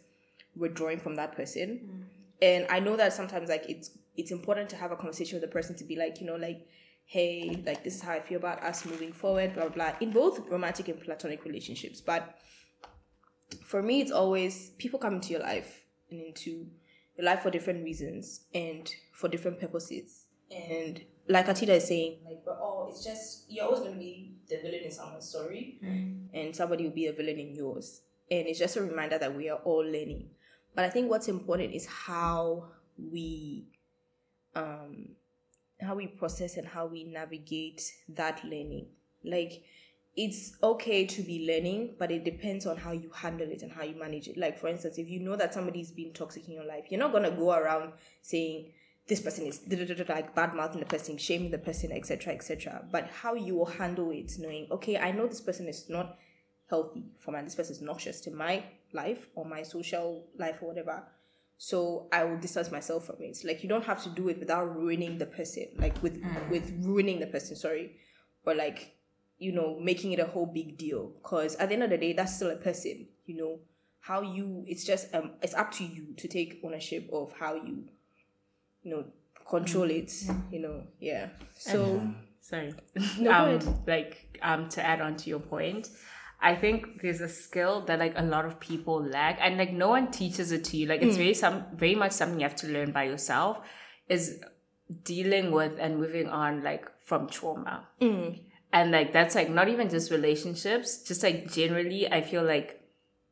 [0.55, 1.79] withdrawing from that person.
[1.83, 2.03] Mm.
[2.41, 5.53] And i know that sometimes like it's it's important to have a conversation with the
[5.53, 6.67] person to be like you know like
[7.05, 10.11] hey like this is how i feel about us moving forward blah blah, blah in
[10.11, 11.99] both romantic and platonic relationships.
[12.01, 12.37] But
[13.65, 16.67] for me it's always people come into your life and into
[17.17, 20.25] your life for different reasons and for different purposes.
[20.49, 24.58] And like Atida is saying, like we're all it's just you're always gonna be the
[24.58, 25.80] villain in someone's story
[26.34, 28.02] and somebody will be a villain in yours.
[28.32, 30.30] And it's just a reminder that we are all learning.
[30.75, 32.65] But I think what's important is how
[33.12, 33.65] we
[34.56, 35.10] um
[35.82, 38.88] how we process and how we navigate that learning.
[39.23, 39.63] Like
[40.15, 43.84] it's okay to be learning, but it depends on how you handle it and how
[43.84, 44.38] you manage it.
[44.38, 47.13] Like for instance, if you know that somebody's been toxic in your life, you're not
[47.13, 48.73] gonna go around saying
[49.09, 49.61] this person is
[50.07, 52.85] like bad mouthing the person, shaming the person, etc., etc.
[52.91, 56.17] But how you will handle it, knowing okay, I know this person is not
[56.69, 60.69] healthy for my this person is noxious to my life or my social life or
[60.69, 61.03] whatever.
[61.57, 63.37] So I will distance myself from it.
[63.43, 67.19] Like you don't have to do it without ruining the person, like with with ruining
[67.19, 67.55] the person.
[67.55, 67.97] Sorry,
[68.45, 68.95] or like
[69.39, 71.11] you know making it a whole big deal.
[71.21, 73.07] Because at the end of the day, that's still a person.
[73.25, 73.59] You know
[73.99, 74.63] how you.
[74.67, 75.31] It's just um.
[75.41, 77.85] It's up to you to take ownership of how you,
[78.83, 79.05] you know,
[79.49, 80.11] control it.
[80.51, 80.83] You know.
[80.99, 81.29] Yeah.
[81.57, 82.01] So
[82.41, 82.73] sorry
[83.19, 85.89] No, um like um to add on to your point
[86.41, 89.89] i think there's a skill that like a lot of people lack and like no
[89.89, 92.67] one teaches it to you like it's very some very much something you have to
[92.67, 93.57] learn by yourself
[94.07, 94.39] is
[95.03, 97.87] dealing with and moving on like from trauma
[98.71, 102.81] and like that's like not even just relationships just like generally i feel like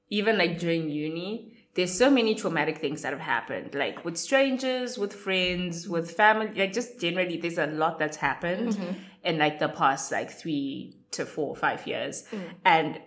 [0.09, 4.97] even like during uni there's so many traumatic things that have happened like with strangers
[4.97, 8.93] with friends with family like just generally there's a lot that's happened mm-hmm.
[9.23, 12.25] in like the past like three to four or five years.
[12.31, 12.41] Mm.
[12.65, 12.99] And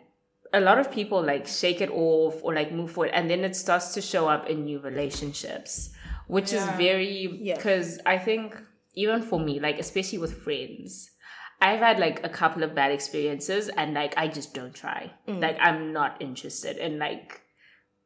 [0.52, 3.54] a lot of people like shake it off or like move forward and then it
[3.54, 5.90] starts to show up in new relationships
[6.26, 7.54] which is very Yeah.
[7.54, 8.60] because i think
[8.94, 11.10] even for me like especially with friends
[11.62, 15.12] I've had like a couple of bad experiences and like I just don't try.
[15.28, 15.42] Mm.
[15.42, 17.39] Like I'm not interested in like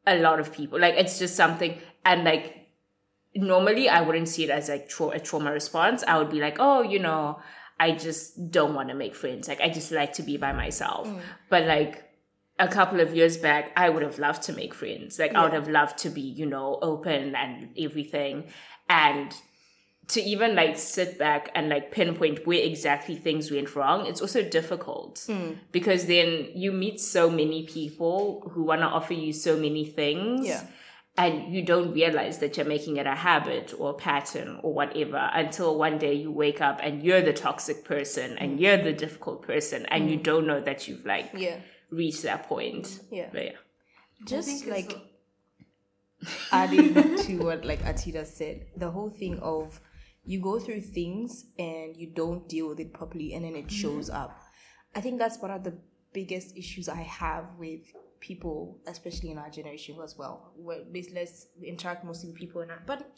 [0.07, 0.81] a lot of people.
[0.81, 2.69] Like it's just something and like
[3.35, 6.05] normally I wouldn't see it as like tra- a trauma response.
[6.07, 7.41] I would be like, "Oh, you know,
[7.81, 9.49] I just don't want to make friends.
[9.49, 11.21] Like I just like to be by myself." Mm.
[11.49, 12.05] But like
[12.59, 15.19] a couple of years back, I would have loved to make friends.
[15.19, 18.45] Like I would have loved to be, you know, open and everything.
[18.89, 19.35] And
[20.09, 24.43] to even like sit back and like pinpoint where exactly things went wrong, it's also
[24.43, 25.27] difficult
[25.73, 30.47] because then you meet so many people who want to offer you so many things.
[30.47, 30.67] Yeah.
[31.17, 35.31] And you don't realize that you're making it a habit or a pattern or whatever
[35.33, 39.43] until one day you wake up and you're the toxic person and you're the difficult
[39.43, 41.59] person and you don't know that you've like yeah.
[41.91, 42.99] reached that point.
[43.13, 43.29] Yeah.
[43.33, 43.53] But yeah.
[44.27, 44.99] just like
[46.51, 49.81] adding to what like Atida said, the whole thing of
[50.27, 53.69] you go through things and you don't deal with it properly and then it mm-hmm.
[53.69, 54.41] shows up.
[54.95, 55.75] I think that's one of the
[56.13, 57.83] biggest issues I have with
[58.21, 60.53] people, especially in our generation as well.
[60.57, 63.13] Where basically let's interact mostly with people in our, but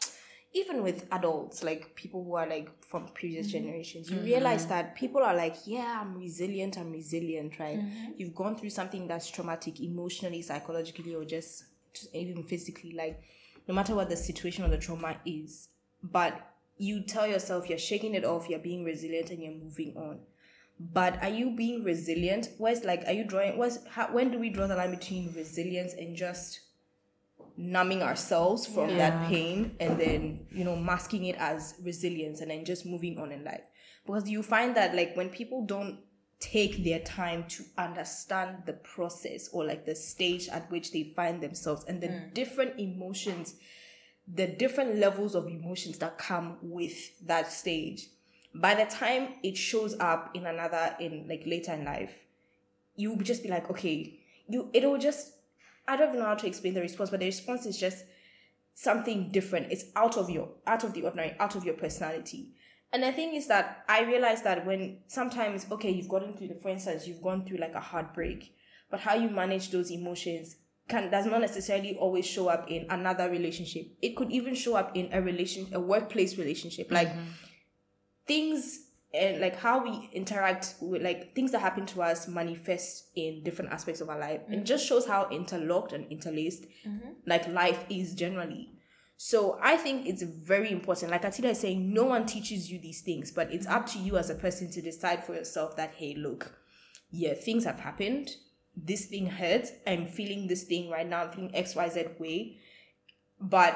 [0.52, 3.64] even with adults, like people who are like from previous mm-hmm.
[3.64, 4.70] generations, you realize mm-hmm.
[4.70, 7.78] that people are like, yeah, I'm resilient, I'm resilient, right?
[8.16, 13.20] You've gone through something that's traumatic emotionally, psychologically, or just, just even physically, like
[13.68, 15.68] no matter what the situation or the trauma is,
[16.02, 20.20] but you tell yourself you're shaking it off, you're being resilient, and you're moving on.
[20.78, 22.50] But are you being resilient?
[22.58, 23.56] Where's like, are you drawing?
[23.56, 26.60] What's how, when do we draw the line between resilience and just
[27.56, 32.64] numbing ourselves from that pain and then you know masking it as resilience and then
[32.66, 33.62] just moving on in life
[34.04, 35.98] because you find that like when people don't
[36.38, 41.42] take their time to understand the process or like the stage at which they find
[41.42, 42.34] themselves and the mm.
[42.34, 43.54] different emotions
[44.32, 48.08] the different levels of emotions that come with that stage
[48.54, 52.24] by the time it shows up in another in like later in life
[52.96, 55.36] you would just be like okay you it'll just
[55.88, 58.04] I don't even know how to explain the response, but the response is just
[58.74, 59.70] something different.
[59.70, 62.52] It's out of your out of the ordinary, out of your personality.
[62.92, 66.54] And the thing is that I realized that when sometimes, okay, you've gotten through the
[66.54, 68.54] for instance, you've gone through like a heartbreak,
[68.90, 70.56] but how you manage those emotions
[70.88, 73.88] can does not necessarily always show up in another relationship.
[74.00, 76.90] It could even show up in a relation a workplace relationship.
[76.90, 77.24] Like mm-hmm.
[78.26, 83.42] things and like how we interact with like things that happen to us manifest in
[83.42, 84.42] different aspects of our life.
[84.46, 84.64] And mm-hmm.
[84.64, 87.10] just shows how interlocked and interlaced mm-hmm.
[87.26, 88.72] like life is generally.
[89.18, 91.10] So i think it's very important.
[91.10, 94.18] Like atida is saying no one teaches you these things but it's up to you
[94.18, 96.60] as a person to decide for yourself that hey look
[97.10, 98.30] yeah things have happened
[98.76, 102.58] this thing hurts i'm feeling this thing right now i'm feeling xyz way.
[103.40, 103.74] But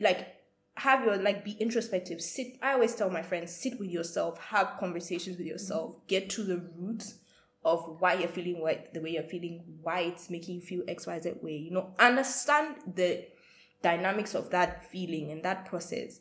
[0.00, 0.36] like
[0.74, 2.20] have your like be introspective.
[2.20, 5.92] Sit i always tell my friends sit with yourself have conversations with yourself.
[5.92, 6.06] Mm-hmm.
[6.06, 7.04] Get to the root
[7.64, 11.42] of why you're feeling what the way you're feeling why it's making you feel xyz
[11.42, 11.94] way you know?
[11.98, 13.26] Understand the
[13.82, 16.20] dynamics of that feeling and that process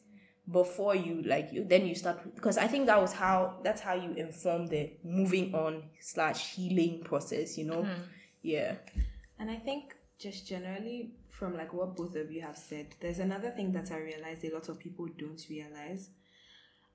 [0.51, 3.93] before you like you then you start because i think that was how that's how
[3.93, 7.99] you inform the moving on slash healing process you know mm.
[8.41, 8.75] Yeah
[9.39, 13.51] And I think just generally from like what both of you have said, there's another
[13.51, 16.09] thing that I realized a lot of people don't realize.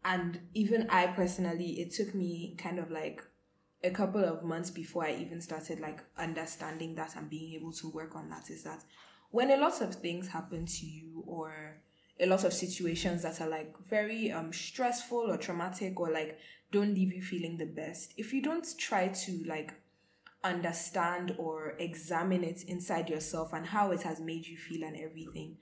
[0.05, 3.23] And even I personally, it took me kind of like
[3.83, 7.91] a couple of months before I even started like understanding that and being able to
[7.91, 8.85] work on that is that
[9.31, 11.81] when a lot of things happen to you or
[12.21, 16.39] a lot of situations that are like very um stressful or traumatic or like
[16.71, 19.75] don't leave you feeling the best if you don't try to like
[20.45, 25.57] understand or examine it inside yourself and how it has made you feel and everything.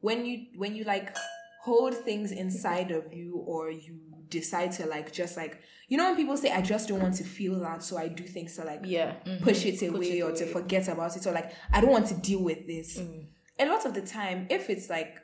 [0.00, 1.16] When you when you like
[1.62, 6.16] hold things inside of you or you decide to like just like you know when
[6.16, 8.80] people say i just don't want to feel that so i do things to like
[8.84, 9.42] yeah mm-hmm.
[9.44, 12.14] push it away it or to forget about it or like i don't want to
[12.14, 12.98] deal with this.
[12.98, 13.26] Mm.
[13.60, 15.20] A lot of the time if it's like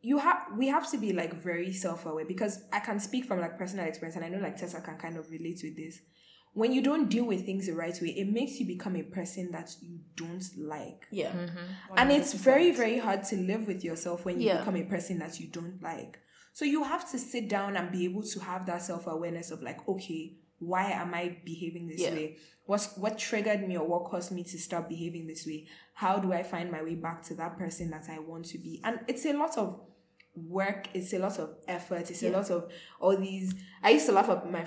[0.00, 3.56] you have we have to be like very self-aware because i can speak from like
[3.56, 6.00] personal experience and i know like tessa can kind of relate with this
[6.54, 9.50] when you don't deal with things the right way it makes you become a person
[9.52, 11.06] that you don't like.
[11.10, 11.32] Yeah.
[11.96, 14.58] And it's very very hard to live with yourself when you Yeah.
[14.58, 16.18] become a person that you don't like.
[16.52, 19.86] So you have to sit down and be able to have that self-awareness of like
[19.88, 22.12] okay why am i behaving this Yeah.
[22.14, 22.36] way?
[22.66, 25.66] What's what triggered me or what caused me to start behaving this way?
[25.94, 28.80] How do i find my way back to that person that i want to be?
[28.84, 29.80] And it's a lot of
[30.34, 34.12] work it's a lot of effort it's a lot of all these i used to
[34.12, 34.66] laugh at my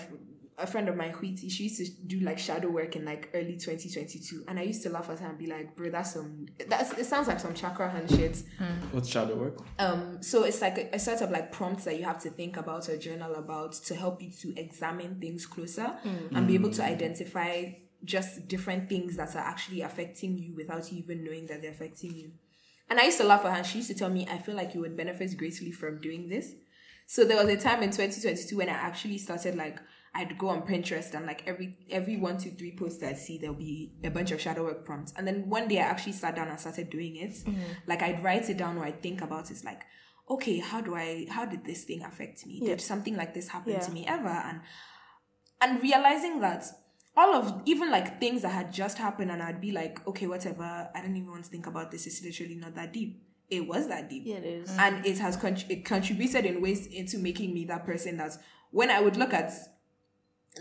[0.58, 3.58] a friend of mine Huiti, she used to do like shadow work in like early
[3.58, 6.94] 2022 and i used to laugh at her and be like bro that's some that's
[6.98, 8.42] it sounds like some chakra hand shit.
[8.58, 8.66] Hmm.
[8.92, 9.58] What's shadow work?
[9.80, 12.56] um so it's like a, a sort of like prompts that you have to think
[12.56, 16.36] about or journal about to help you to examine things closer hmm.
[16.36, 16.90] and be able to hmm.
[16.90, 17.66] identify
[18.04, 22.16] just different things that are actually affecting you without you even knowing that they're affecting
[22.16, 22.32] you.
[22.90, 24.56] And i used to laugh at her and she used to tell me i feel
[24.56, 26.54] like you would benefit greatly from doing this.
[27.08, 29.80] So there was a time in 2022 when i actually started like
[30.16, 33.56] I'd go on Pinterest and like every every one, two, three posts I'd see there'll
[33.56, 35.14] be a bunch of shadow work prompts.
[35.18, 37.32] And then one day I actually sat down and started doing it.
[37.32, 37.62] Mm-hmm.
[37.88, 39.82] Like I'd write it down or I'd think about it like,
[40.30, 42.62] okay, how do I how did this thing affect me?
[42.62, 43.80] Did something like this happen Yeah.
[43.80, 44.30] to me ever?
[44.30, 44.62] And
[45.62, 46.66] and realizing that
[47.18, 50.90] all of even like things that had just happened and I'd be like, okay, whatever,
[50.94, 52.08] I don't even want to think about this.
[52.08, 53.22] It's literally not that deep.
[53.50, 56.88] It was that deep yeah it is and it has con- it contributed in ways
[56.88, 58.32] into making me that person that
[58.72, 59.52] when I would look at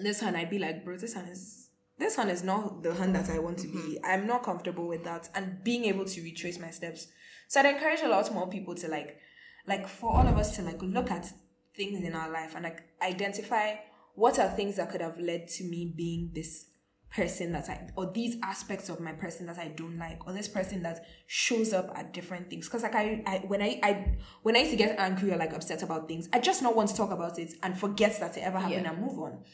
[0.03, 3.15] this hand, I'd be like, bro, this hand is this hand is not the hand
[3.15, 3.79] that I want to be.
[3.79, 4.05] Mm-hmm.
[4.05, 7.07] I'm not comfortable with that, and being able to retrace my steps.
[7.49, 9.19] So I'd encourage a lot more people to like,
[9.67, 11.31] like for all of us to like look at
[11.77, 13.75] things in our life and like identify
[14.15, 16.67] what are things that could have led to me being this
[17.15, 20.49] person that I or these aspects of my person that I don't like or this
[20.49, 24.57] person that shows up at different things because like I, I when I, I when
[24.57, 26.97] I used to get angry or like upset about things I just not want to
[26.97, 28.91] talk about it and forget that it ever happened Yeah.
[28.93, 29.45] and move on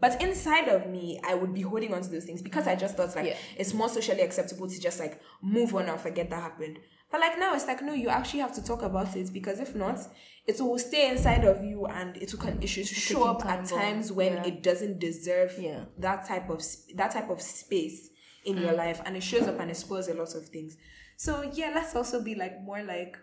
[0.00, 2.96] but inside of me I would be holding on to those things because I just
[2.96, 3.36] thought like Yeah.
[3.56, 6.78] it's more socially acceptable to just like move on and forget that happened
[7.10, 9.74] but like now it's like no you actually have to talk about it because if
[9.74, 9.98] not
[10.46, 13.64] it will stay inside of you and it will con- it should show up at
[13.66, 14.46] times when Yeah.
[14.46, 15.84] it doesn't deserve Yeah.
[15.98, 18.10] that type of sp- that type of space
[18.44, 20.76] in your life and it shows up and exposes a lot of things
[21.16, 23.18] so yeah let's also be like more like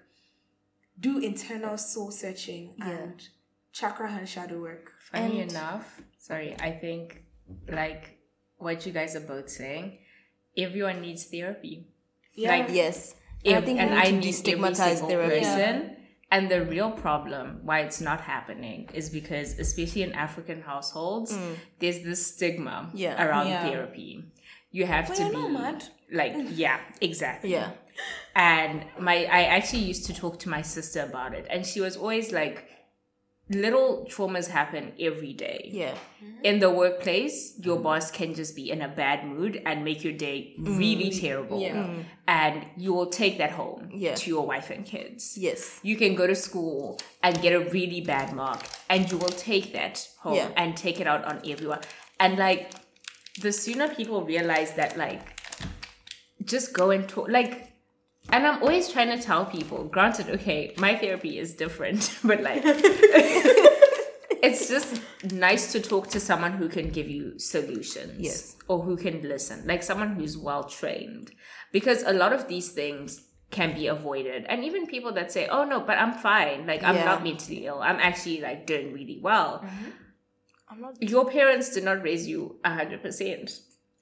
[0.99, 3.29] do internal soul searching and
[3.71, 7.23] chakra and shadow work Funny And- enough, sorry, I think
[7.69, 8.17] like
[8.57, 9.99] what you guys are both saying,
[10.57, 11.87] everyone needs therapy.
[12.35, 15.39] yeah Like yes If, I think and I to need destigmatize every single therapy.
[15.39, 15.93] person.
[16.29, 21.55] And the real problem why it's not happening is because, especially in African households, mm.
[21.79, 23.15] there's this stigma Yeah.
[23.23, 23.63] around Yeah.
[23.69, 24.25] therapy.
[24.71, 25.83] You have Well, to be mad.
[26.11, 27.51] like, yeah, exactly.
[27.51, 27.71] yeah
[28.35, 31.95] And my I actually used to talk to my sister about it, and she was
[31.97, 32.57] always like,
[33.49, 35.69] little traumas happen every day.
[35.71, 35.95] Yeah.
[36.43, 40.13] In the workplace, your boss can just be in a bad mood and make your
[40.13, 41.21] day really mm.
[41.21, 41.61] terrible.
[41.61, 41.75] Yeah.
[41.75, 42.03] Mm.
[42.27, 44.15] And you will take that home Yeah.
[44.15, 45.37] to your wife and kids.
[45.37, 45.79] Yes.
[45.81, 49.71] You can go to school and get a really bad mark, and you will take
[49.73, 50.49] that home Yeah.
[50.57, 51.79] and take it out on everyone.
[52.19, 52.71] And like,
[53.41, 55.39] the sooner people realize that, like,
[56.43, 57.76] just go and talk, like,
[58.31, 62.61] and I'm always trying to tell people, granted, okay, my therapy is different, but like,
[62.65, 68.19] it's just nice to talk to someone who can give you solutions.
[68.19, 68.55] Yes.
[68.67, 71.31] Or who can listen, like someone who's well trained.
[71.71, 74.45] Because a lot of these things can be avoided.
[74.49, 76.67] And even people that say, oh no, but I'm fine.
[76.67, 77.05] Like, I'm Yeah.
[77.05, 77.79] not mentally ill.
[77.81, 79.61] I'm actually like doing really well.
[79.65, 79.89] Mm-hmm.
[80.69, 81.01] I'm not.
[81.01, 83.59] Your parents did not raise you 100%.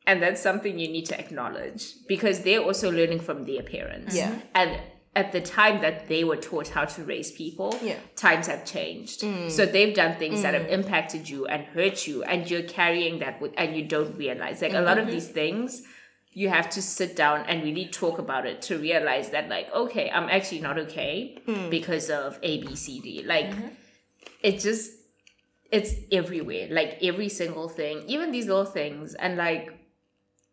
[0.07, 4.15] And that's something you need to acknowledge because they're also learning from their parents.
[4.15, 4.39] Yeah.
[4.53, 4.79] And
[5.15, 7.95] at the time that they were taught how to raise people, Yeah.
[8.15, 9.21] times have changed.
[9.21, 9.49] Mm.
[9.49, 10.71] So they've done things that have mm.
[10.71, 14.61] impacted you and hurt you, and you're carrying that with, and you don't realize.
[14.61, 15.13] Like a lot of mm-hmm.
[15.13, 15.83] these things,
[16.33, 20.11] you have to sit down and really talk about it to realize that, like, okay,
[20.11, 21.69] I'm actually not okay mm.
[21.69, 23.23] because of A, B, C, D.
[23.25, 23.67] Like, mm-hmm.
[24.43, 24.91] it just,
[25.71, 26.67] it's everywhere.
[26.69, 29.71] Like every single thing, even these little things, and like,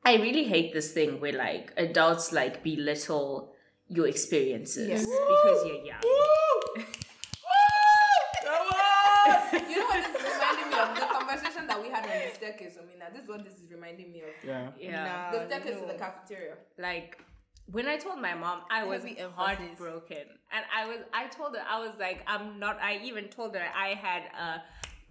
[0.05, 3.55] I really hate this thing where like adults like belittle
[3.89, 6.01] your experiences because you're young.
[9.69, 10.95] You know what this is reminding me of?
[10.97, 13.13] The conversation that we had on the staircase, Omina.
[13.13, 14.29] This is what this is reminding me of.
[14.47, 14.71] Yeah.
[14.79, 15.31] Yeah.
[15.31, 16.55] The staircase to the cafeteria.
[16.79, 17.23] like
[17.71, 19.03] when I told my mom, I was
[19.37, 22.79] heartbroken, and I was, I told her, I was like, I'm not.
[22.83, 24.63] I even told her I had a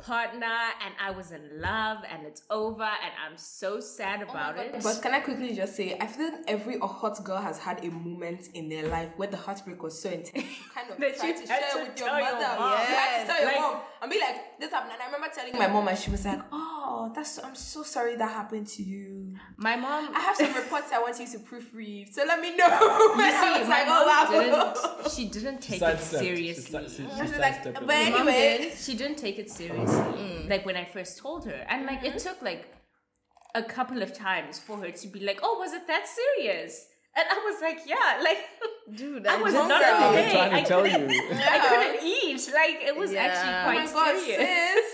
[0.01, 0.45] partner
[0.83, 4.75] and I was in love and it's over and I'm so sad oh about it.
[4.81, 7.89] But can I quickly just say, I feel that every hot girl has had a
[7.91, 10.33] moment in their life where the heartbreak was so intense.
[10.35, 10.43] You
[10.75, 12.59] kind of That try to share to with your tell your mother.
[12.59, 12.71] mom.
[12.79, 14.93] You had to tell your mom and be like, this happened.
[14.93, 18.15] And I remember telling my mom, and she was like, "Oh, that's I'm so sorry
[18.15, 19.20] that happened to you.
[19.57, 22.67] My mom, I have some reports I want you to proofread, so let me know."
[22.67, 25.11] you see, my like, mom "Oh wow." didn't.
[25.15, 26.83] She didn't take it seriously.
[26.89, 30.85] she- She she was like, but anyway, she didn't take it seriously like when i
[30.85, 32.27] first told her and like it mm-hmm.
[32.29, 32.63] took like
[33.55, 37.25] a couple of times for her to be like oh was it that serious and
[37.29, 38.37] i was like yeah like
[38.99, 41.31] Dude, i was not said- I've been okay I tell couldn't- you.
[41.55, 43.21] i couldn't eat like it was Yeah.
[43.23, 44.90] Oh actually my quite god, serious sis.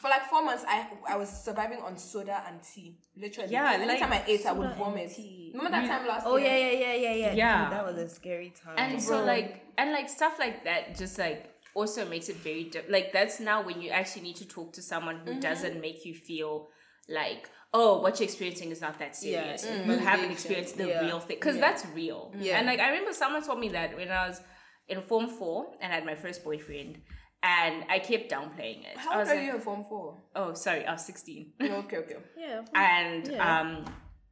[0.00, 2.96] For like four months, I I was surviving on soda and tea.
[3.16, 3.50] Literally.
[3.52, 5.12] Yeah, Because anytime like, I ate, I would vomit.
[5.54, 6.48] Remember that time last Oh year?
[6.56, 7.32] yeah, yeah, yeah, yeah, yeah.
[7.34, 7.64] Yeah.
[7.64, 8.74] Dude, that was a scary time.
[8.78, 12.88] and so like and like stuff like that just like also makes it very di-
[12.88, 15.32] like that's now when you actually need to talk to someone Mm-hmm.
[15.34, 16.68] who doesn't make you feel
[17.08, 19.86] like oh what you're experiencing is not that Yeah, serious mm.
[19.86, 21.04] you haven't experienced the Yeah.
[21.06, 22.56] real thing because that's real Yeah.
[22.58, 24.40] and like i remember someone told me that when i was
[24.88, 26.92] in form four and I had my first boyfriend
[27.42, 30.16] and i kept downplaying it How old was are like you in Form 4?
[30.36, 32.16] oh sorry i was 16 okay, okay.
[32.36, 32.62] yeah.
[32.74, 33.60] and Yeah.
[33.60, 33.84] um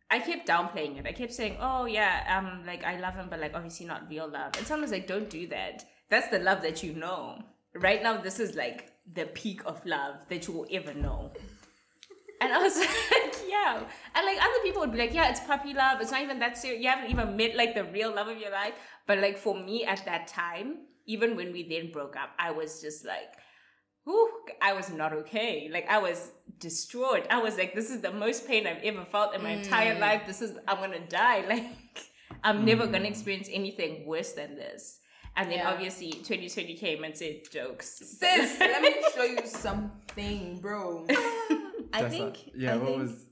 [0.08, 1.04] I kept downplaying it.
[1.04, 4.28] I kept saying, "Oh yeah, um, like I love him, but like obviously not real
[4.28, 5.84] love." And someone was like, "Don't do that.
[6.10, 7.42] That's the love that you know.
[7.74, 11.32] Right now, this is like the peak of love that you will ever know."
[12.40, 13.82] And I was like, "Yeah."
[14.14, 16.00] And like other people would be like, "Yeah, it's puppy love.
[16.00, 16.80] It's not even that serious.
[16.84, 18.74] You haven't even met like the real love of your life."
[19.08, 22.80] But like for me at that time, even when we then broke up, I was
[22.80, 23.32] just like,
[24.04, 24.30] whew,
[24.62, 25.68] I was not okay.
[25.72, 27.26] Like I was distraught.
[27.30, 30.22] I was like, this is the most pain I've ever felt in my entire life.
[30.26, 31.44] This is I'm gonna die.
[31.48, 31.66] Like
[32.44, 34.98] I'm never gonna experience anything worse than this.
[35.36, 35.70] And then Yeah.
[35.70, 37.98] obviously 2020 came and said jokes.
[37.98, 41.06] Sis, let me show you something, bro.
[41.92, 42.24] I That's think.
[42.36, 43.26] not- yeah, I what think, was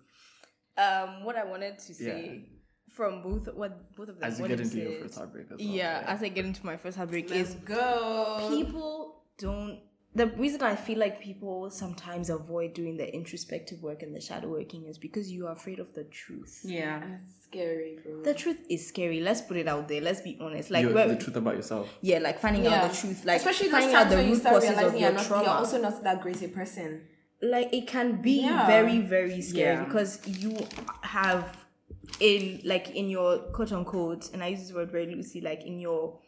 [0.77, 2.49] um what I wanted to say
[2.97, 5.59] from both what both of them as you get you into your first heartbreak as
[5.59, 5.69] well?
[5.69, 8.49] Yeah, as I get into my first heartbreak Let's is go.
[8.57, 9.81] people don't
[10.17, 14.47] the reason I feel like people sometimes avoid doing the introspective work and the shadow
[14.49, 16.61] working is because you are afraid of the truth.
[16.63, 17.03] Yeah.
[17.25, 18.23] It's scary, bro.
[18.23, 19.19] The truth is scary.
[19.21, 20.01] Let's put it out there.
[20.01, 20.71] Let's be honest.
[20.71, 21.99] Like, Your- we're- the truth about yourself.
[22.01, 24.41] yeah, like finding out the truth, like especially those finding out the when you root
[24.41, 25.43] start causes of realizing you're, your not, trauma.
[25.45, 27.01] you're also not that great a person.
[27.43, 28.69] like it can be Yeah.
[28.69, 29.85] very very scary Yeah.
[29.85, 30.57] because you
[31.03, 31.64] have
[32.21, 35.79] in like in your quote unquote and i use this word very loosely like in
[35.79, 36.19] your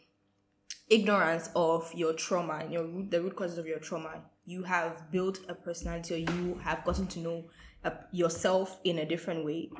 [0.89, 5.11] ignorance of your trauma and your root the root causes of your trauma you have
[5.11, 7.45] built a personality or you have gotten to know
[7.85, 9.71] uh, yourself in a different way.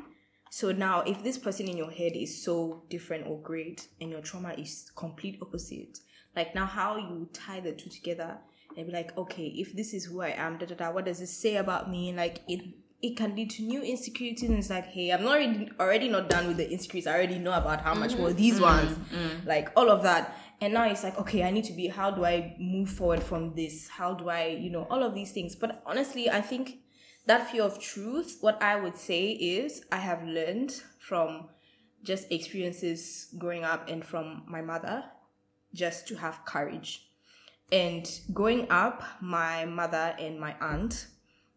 [0.51, 4.21] So now if this person in your head is so different or great and your
[4.21, 5.99] trauma is complete opposite
[6.35, 8.39] like now how you tie the two together
[8.77, 11.19] and be like okay if this is who i am da, da, da, what does
[11.19, 12.13] this say about me?
[12.13, 12.61] Like it
[13.03, 16.29] it can lead to new insecurities and it's like hey i'm not already, already not
[16.29, 17.07] done with the insecurities.
[17.07, 18.37] I already know about how much more mm-hmm.
[18.39, 18.63] these mm-hmm.
[18.63, 19.47] ones mm-hmm.
[19.47, 20.37] like all of that.
[20.61, 23.55] And now it's like okay i need to be how do i move forward from
[23.55, 23.89] this?
[23.89, 25.55] How do i you know all of these things.
[25.55, 26.79] But honestly i think
[27.27, 31.49] that fear of truth what i would say is i have learned from
[32.03, 35.05] just experiences growing up and from my mother
[35.75, 37.09] just to have courage.
[37.73, 41.09] And growing up, my mother and my aunt,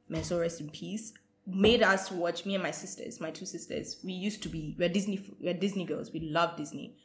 [0.07, 1.13] may so rest in peace,
[1.49, 3.97] made us watch me and my sisters, my two sisters.
[4.03, 6.11] We used to be we're Disney we're Disney girls.
[6.11, 6.95] We love Disney.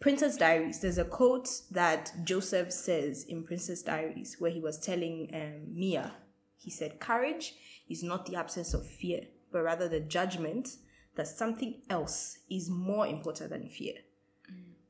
[0.00, 0.80] Princess Diaries.
[0.80, 6.12] There's a quote that Joseph says in Princess Diaries where he was telling um, Mia.
[6.56, 7.54] He said, "Courage
[7.88, 10.76] is not the absence of fear, but rather the judgment
[11.16, 13.94] that something else is more important than fear."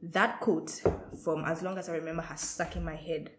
[0.02, 0.82] that quote
[1.24, 3.30] from as long as I remember has stuck in my head.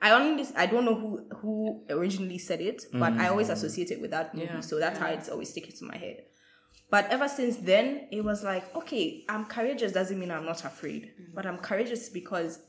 [0.00, 3.52] I only I don't know who who originally said it, but I always mm.
[3.52, 6.24] associate it with that movie, so that's how it's always sticking to my head.
[6.90, 11.12] But ever since then, it was like, okay, I'm courageous doesn't mean I'm not afraid,
[11.20, 11.34] mm.
[11.34, 12.60] but I'm courageous because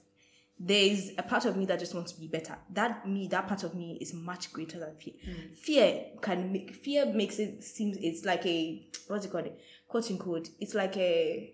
[0.59, 2.57] there's a part of me that just wants to be better.
[2.71, 5.13] That me, that part of me is much greater than fear.
[5.27, 5.55] Mm.
[5.55, 9.49] Fear can make fear makes it seems it's like a what's it called?
[9.87, 10.49] Quote unquote.
[10.59, 11.53] It's like a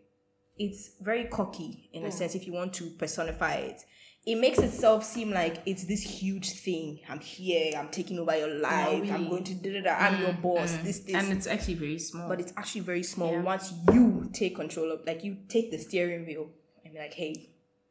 [0.57, 3.82] it's very cocky in a sense if you want to personify it.
[4.26, 6.99] It makes itself seem like it's this huge thing.
[7.09, 7.74] I'm here.
[7.78, 9.11] I'm taking over your life.
[9.11, 9.93] I'm going to da da da.
[9.95, 10.78] I'm your boss.
[10.78, 11.15] This this.
[11.15, 12.30] and it's actually very small.
[12.30, 13.38] but it's actually very small.
[13.41, 16.49] Once you take control of, like you take the steering wheel
[16.86, 17.49] and be like, hey,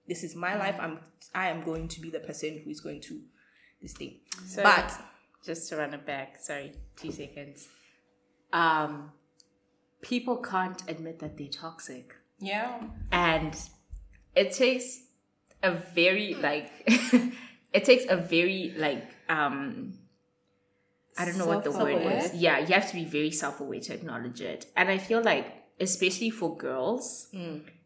[0.09, 0.77] this is my life.
[0.81, 1.01] I'm
[1.35, 3.21] I am going to be the person who is going to
[3.83, 4.21] this thing.
[4.47, 4.91] So- but
[5.45, 7.69] just to run it back, sorry, two seconds.
[8.55, 9.13] Um,
[10.01, 12.15] people can't admit that they're toxic.
[12.41, 12.83] Yeah.
[13.13, 13.55] and
[14.35, 14.99] it takes
[15.63, 16.71] a very like
[17.73, 19.95] it takes a very like um
[21.19, 22.35] i don't know what the word is.
[22.35, 24.67] Yeah you have to be very self-aware to acknowledge it.
[24.77, 25.47] And i feel like
[25.81, 27.29] especially for girls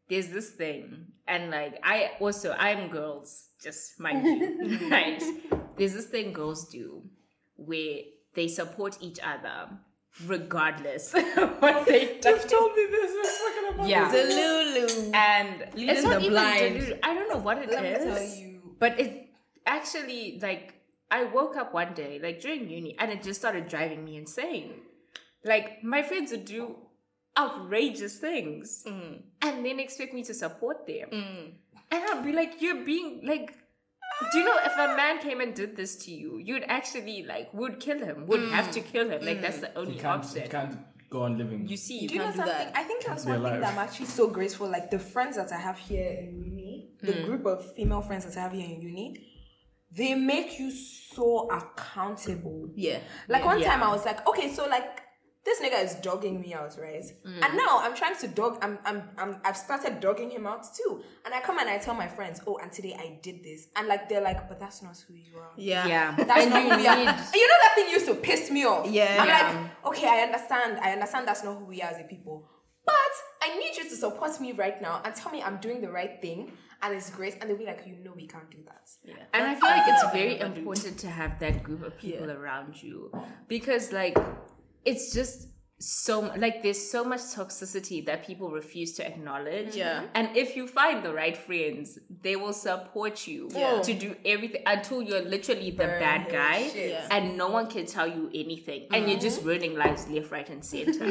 [0.09, 5.23] there's this thing and like i also i'm girls just mind you right?
[5.77, 7.03] There's this thing girls do
[7.57, 8.01] where
[8.35, 9.71] they support each other
[10.25, 12.39] regardless of what they do.
[12.49, 13.13] told me this.
[13.13, 15.11] We're talking about yeah the Lulu.
[15.15, 16.77] and Leading it's not the even blind.
[16.77, 18.61] delulu- I don't know what it is, Let me tell you.
[18.79, 19.29] but it
[19.67, 20.75] actually like
[21.11, 24.73] I woke up one day like during uni and it just started driving me insane.
[25.45, 26.77] Like my friends would do
[27.39, 29.21] outrageous things Mm.
[29.43, 33.55] and then expect me to support them, and I'd be like, "You're being like."
[34.33, 37.53] Do you know if a man came and did this to you, you'd actually like
[37.53, 38.51] would kill him, would mm.
[38.51, 39.25] have to kill him.
[39.25, 39.77] Like that's the mm.
[39.77, 40.43] only You can't, option.
[40.43, 40.79] you can't
[41.11, 41.69] go on living.
[41.69, 42.47] You see, Do you know something?
[42.47, 42.73] that.
[42.75, 43.61] I think that's Be one thing alive.
[43.61, 44.69] that I'm actually so grateful.
[44.69, 47.25] Like the friends that I have here in uni, the mm.
[47.27, 49.27] group of female friends that I have here in uni,
[49.93, 52.71] they make you so accountable.
[52.75, 53.01] Yeah.
[53.29, 53.71] Like one Yeah.
[53.71, 55.03] time I was like, okay, so like
[55.47, 57.05] this nigga is dogging me out, right?
[57.25, 57.43] Mm.
[57.45, 58.59] And now I'm trying to dog.
[58.61, 61.03] I'm, I'm, I'm, I've started dogging him out too.
[61.25, 63.87] And I come and I tell my friends, oh, and today I did this, and
[63.89, 65.53] like they're like, but that's not who you are.
[65.57, 65.87] Yeah.
[65.87, 66.99] yeah, That's not you who we are.
[66.99, 68.91] you know that thing used to piss me off.
[68.91, 69.17] Yeah.
[69.23, 69.69] I'm Yeah.
[69.85, 70.79] like, okay, I understand.
[70.81, 72.49] I understand that's not who we are as a people.
[72.85, 72.95] But
[73.43, 76.21] I need you to support me right now and tell me I'm doing the right
[76.21, 77.35] thing and it's great.
[77.41, 78.89] And they'll be like, you know, we can't do that.
[79.05, 79.15] Yeah.
[79.35, 83.13] And I feel like it's very important to have that group of people around you
[83.49, 84.17] because, like,
[84.87, 89.77] it's just so like there's so much toxicity that people refuse to acknowledge.
[89.77, 90.05] Yeah.
[90.15, 93.83] And if you find the right friends, they will support you Yeah.
[93.83, 96.71] to do everything until you're literally the bad guy.
[96.75, 97.07] Yeah.
[97.11, 98.87] and no one can tell you anything.
[98.93, 101.07] And you're just ruining lives left, right, and center.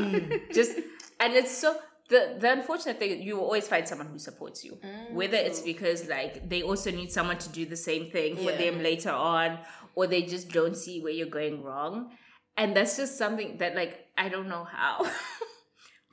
[0.54, 0.74] just
[1.20, 1.78] and it's so
[2.10, 4.80] the the unfortunate thing you will always find someone who supports you.
[5.12, 8.58] Whether it's because like they also need someone to do the same thing for Yeah.
[8.58, 9.60] them later on,
[9.94, 12.12] or they just don't see where you're going wrong.
[12.58, 15.06] And that's just something that like I don't know how.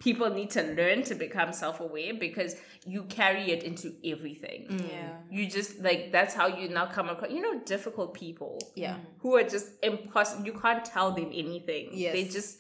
[0.01, 4.67] People need to learn to become self-aware because you carry it into everything.
[4.69, 4.89] Mm.
[4.91, 5.13] Yeah.
[5.31, 8.97] You just like that's how you now come across you know difficult people Yeah.
[9.21, 10.45] who are just impossible.
[10.45, 11.91] You can't tell them anything.
[11.93, 12.15] Yes.
[12.15, 12.59] They just,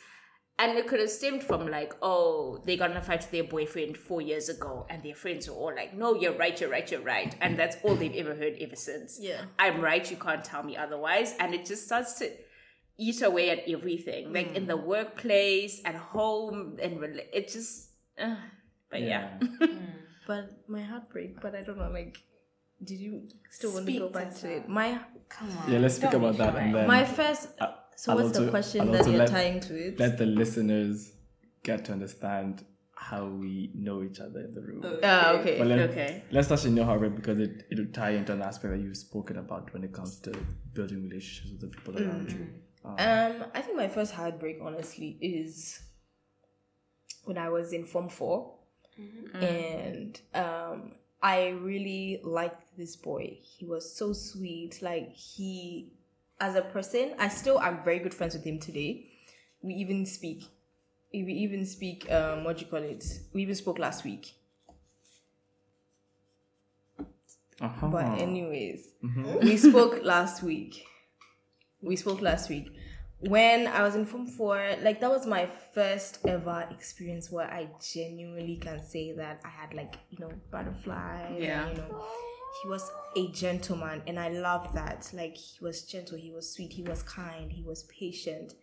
[0.60, 3.42] and it could have stemmed from like, oh, they got in a fight with their
[3.42, 6.88] boyfriend four years ago, and their friends were all like, no, you're right, you're right,
[6.92, 7.34] you're right.
[7.40, 9.18] And that's all they've ever heard ever since.
[9.20, 9.40] Yeah.
[9.58, 11.34] I'm right, you can't tell me otherwise.
[11.40, 12.30] And it just starts to
[12.98, 18.36] eat away at everything, like in the workplace, at home, and rela- it just, uh,
[18.90, 19.38] but yeah.
[20.26, 22.16] But my heartbreak, but I don't know, like,
[22.84, 24.52] did you still want to go back to that.
[24.52, 24.68] it?
[24.68, 25.72] My Come on.
[25.72, 27.48] Yeah, let's speak about that and then my first.
[27.60, 29.98] I- So I'll what's the question I'll that also you're let- tying to it?
[29.98, 31.12] let the listeners
[31.64, 32.64] get to understand
[32.94, 34.82] how we know each other in the room.
[35.02, 35.58] Ah, okay.
[35.58, 36.22] But let, Okay.
[36.30, 39.36] let's actually know how it because it it'll tie into an aspect that you've spoken
[39.44, 40.30] about when it comes to
[40.72, 42.46] building relationships with the people around you.
[42.84, 45.80] Um, I think my first heartbreak, honestly, is
[47.24, 48.52] when I was in Form 4
[49.34, 53.38] and um, I really liked this boy.
[53.40, 54.82] He was so sweet.
[54.82, 55.92] Like he,
[56.40, 59.06] as a person, I still am very good friends with him today.
[59.62, 60.44] We even speak.
[61.12, 62.10] We even speak.
[62.10, 63.04] Um, what do you call it?
[63.32, 64.34] We even spoke last week.
[67.60, 67.86] Uh-huh.
[67.86, 68.88] But anyways,
[69.42, 70.84] we spoke last week.
[71.82, 72.72] We spoke last week.
[73.20, 77.68] When I was in Form 4, like that was my first ever experience where I
[77.92, 81.36] genuinely can say that I had like, you know, butterflies.
[81.38, 81.68] Yeah.
[81.68, 82.04] And, you know,
[82.62, 85.08] he was a gentleman and I love that.
[85.12, 88.54] Like he was gentle, he was sweet, he was kind, he was patient.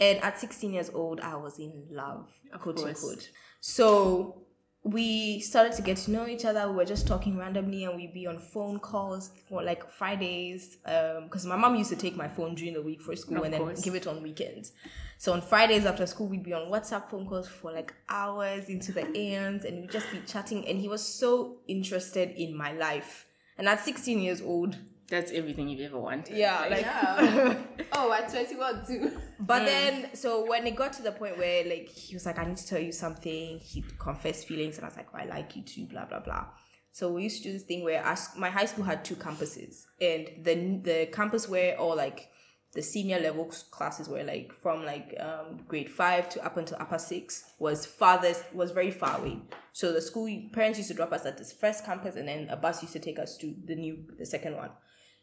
[0.00, 2.28] And at 16 years old, I was in love,
[2.60, 3.02] quote course.
[3.02, 3.30] unquote.
[3.60, 4.42] So
[4.90, 6.66] we started to get to know each other.
[6.68, 10.78] We were just talking randomly, and we'd be on phone calls for like Fridays.
[10.86, 13.44] Um, because my mom used to take my phone during the week for school Of
[13.44, 14.72] and then give it on weekends.
[15.18, 18.92] So on Fridays after school, we'd be on WhatsApp phone calls for like hours into
[18.92, 20.66] the AMs, and we'd just be chatting.
[20.66, 23.26] And he was so interested in my life.
[23.58, 24.78] And at 16 years old,
[25.08, 26.36] That's everything you've ever wanted.
[26.36, 27.56] yeah, like Yeah.
[27.92, 29.12] oh, at 21 too.
[29.40, 32.44] But then, so when it got to the point where like he was like, I
[32.44, 35.56] need to tell you something, he confessed feelings, and I was like, oh, I like
[35.56, 36.46] you too, blah blah blah.
[36.92, 39.86] So we used to do this thing where our, my high school had two campuses,
[40.00, 42.28] and the the campus where all like
[42.74, 46.98] the senior level classes were like from like um, grade five to up until upper
[46.98, 49.38] six was farthest was very far away.
[49.72, 52.56] So the school parents used to drop us at this first campus, and then a
[52.56, 54.70] bus used to take us to the new the second one.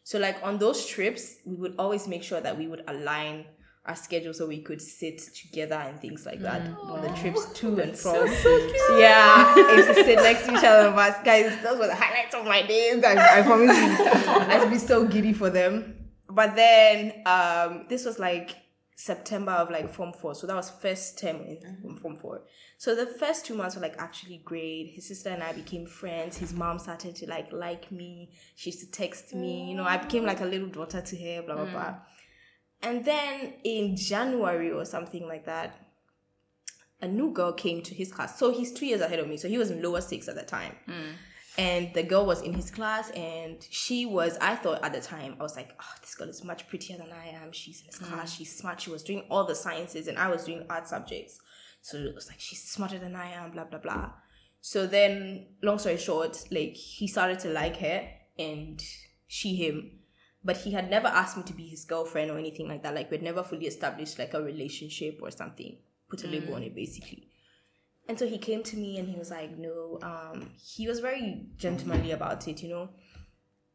[0.06, 3.44] So like on those trips, we would always make sure that we would align
[3.84, 7.80] our schedule so we could sit together and things like that on the trips to
[7.80, 8.14] and from.
[9.00, 10.92] Yeah, I used to sit next to each other.
[10.92, 13.02] But guys, those were the highlights of my days.
[13.02, 15.96] I, I promise you, I'd be so giddy for them.
[16.30, 18.54] But then um, this was like
[18.94, 22.42] September of like Form Four, so that was first term in Form Four.
[22.78, 24.92] So the first two months were like actually great.
[24.94, 26.36] His sister and I became friends.
[26.36, 28.30] His mom started to like like me.
[28.54, 29.70] She used to text me.
[29.70, 31.42] You know, I became like a little daughter to her.
[31.42, 31.72] Blah blah mm.
[31.72, 31.94] blah.
[32.82, 35.80] And then in January or something like that,
[37.00, 38.38] a new girl came to his class.
[38.38, 39.36] So he's two years ahead of me.
[39.38, 40.74] So he was in lower six at the time.
[40.86, 41.12] Mm.
[41.58, 45.36] And the girl was in his class, and she was, I thought at the time,
[45.40, 47.50] I was like, oh, this girl is much prettier than I am.
[47.52, 48.12] She's in his mm.
[48.12, 48.78] class, she's smart.
[48.78, 51.40] She was doing all the sciences, and I was doing art subjects.
[51.86, 54.10] So it was like, she's smarter than I am, blah, blah, blah.
[54.60, 58.08] So then, long story short, like, he started to like her,
[58.38, 58.82] and
[59.28, 59.96] she him
[60.46, 62.94] but he had never asked me to be his girlfriend or anything like that.
[62.94, 65.76] Like we'd never fully established like a relationship or something.
[66.08, 67.28] Put a label on it basically.
[68.08, 71.46] And so he came to me and he was like, no, um, he was very
[71.56, 72.90] gentlemanly about it, you know.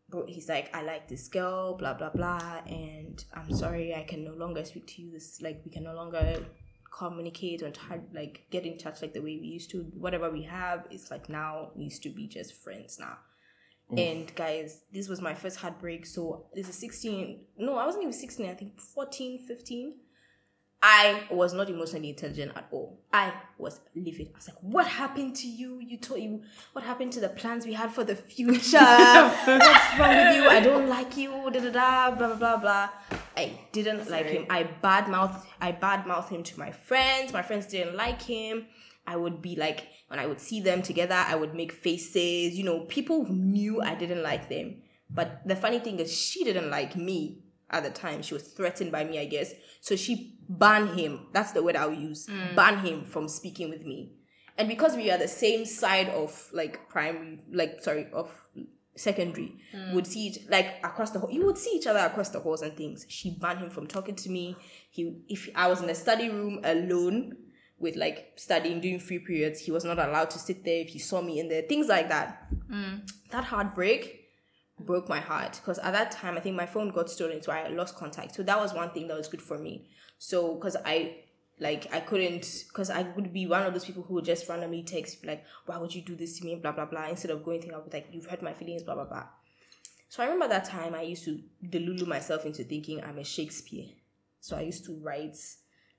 [0.09, 4.23] But he's like, I like this girl, blah blah blah, and I'm sorry I can
[4.23, 5.11] no longer speak to you.
[5.11, 6.45] This like we can no longer
[6.91, 9.83] communicate or try, like get in touch like the way we used to.
[9.97, 13.17] Whatever we have is like now needs to be just friends now.
[13.97, 16.05] And guys, this was my first heartbreak.
[16.05, 17.41] So this is 16.
[17.57, 18.49] No, I wasn't even 16.
[18.49, 19.95] I think 14, 15.
[20.83, 22.99] I was not emotionally intelligent at all.
[23.13, 24.29] I was livid.
[24.33, 25.79] I was like, what happened to you?
[25.79, 26.41] You told you
[26.73, 28.79] what happened to the plans we had for the future?
[28.79, 30.49] What's wrong with you?
[30.49, 32.89] I don't like you, da da da, blah blah blah blah.
[33.41, 34.45] I didn't like him.
[34.49, 37.33] I bad mouth I bad mouth him to my friends.
[37.33, 38.67] My friends didn't like him.
[39.07, 42.57] I would be like when I would see them together, I would make faces.
[42.57, 44.81] You know, people knew I didn't like them.
[45.09, 48.21] But the funny thing is, she didn't like me at the time.
[48.21, 49.53] She was threatened by me, I guess.
[49.81, 51.27] So she banned him.
[51.33, 52.27] That's the word I'll use.
[52.27, 52.55] Hmm.
[52.55, 54.13] Ban him from speaking with me.
[54.57, 58.29] And because we are the same side of like primary, like sorry, of
[58.95, 59.93] secondary, mm.
[59.93, 61.31] would see each like across the hall.
[61.31, 63.05] You would see each other across the halls and things.
[63.09, 64.55] She banned him from talking to me.
[64.89, 67.37] He, if I was in the study room alone
[67.79, 70.99] with like studying, doing free periods, he was not allowed to sit there if he
[70.99, 71.63] saw me in there.
[71.63, 72.47] Things like that.
[72.69, 73.09] Mm.
[73.31, 74.19] That heartbreak
[74.79, 77.67] broke my heart because at that time I think my phone got stolen, so I
[77.69, 78.35] lost contact.
[78.35, 79.87] So that was one thing that was good for me.
[80.17, 81.17] So because I
[81.61, 84.83] like I couldn't because I would be one of those people who would just randomly
[84.83, 87.07] text like, "Why would you do this to me?" Blah blah blah.
[87.07, 89.27] Instead of going through, I would like, "You've hurt my feelings." Blah blah blah.
[90.09, 93.85] So I remember that time I used to delulu myself into thinking I'm a Shakespeare.
[94.41, 95.37] So I used to write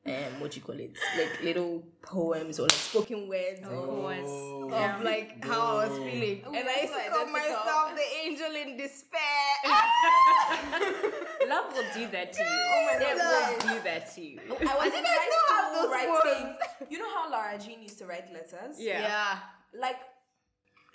[0.04, 5.44] um what you call it like little poems or like spoken words Oh, of like
[5.44, 6.42] how I was feeling.
[6.44, 9.51] and I used to call myself the angel in despair.
[11.48, 12.48] Love will do that to you.
[12.48, 13.50] Oh my It God.
[13.50, 14.38] will do that to you.
[14.50, 16.56] Oh, I was in think I high have school those writing.
[16.90, 18.76] You know how Lara Jean used to write letters?
[18.78, 19.38] Yeah.
[19.78, 19.96] Like,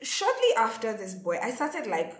[0.02, 2.14] shortly after this boy, I started like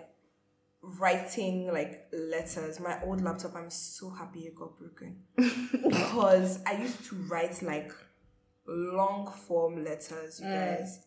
[0.82, 2.80] writing like letters.
[2.80, 7.92] My old laptop, I'm so happy it got broken because I used to write like
[8.66, 10.78] long form letters, you mm.
[10.78, 11.00] guys.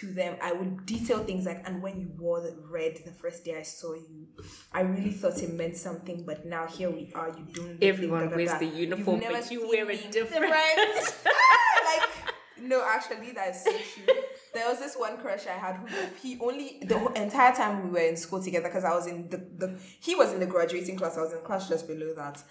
[0.00, 3.44] To them, I would detail things like, and when you wore the red the first
[3.44, 4.26] day I saw you,
[4.72, 7.28] I really thought it meant something, but now here we are.
[7.28, 7.78] You don't.
[7.82, 10.44] Everyone wears the uniform, but you wear it me different.
[10.44, 14.14] like no actually that's so true
[14.54, 15.86] there was this one crush i had who
[16.22, 19.28] he only the whole entire time we were in school together because i was in
[19.28, 22.42] the, the he was in the graduating class i was in class just below that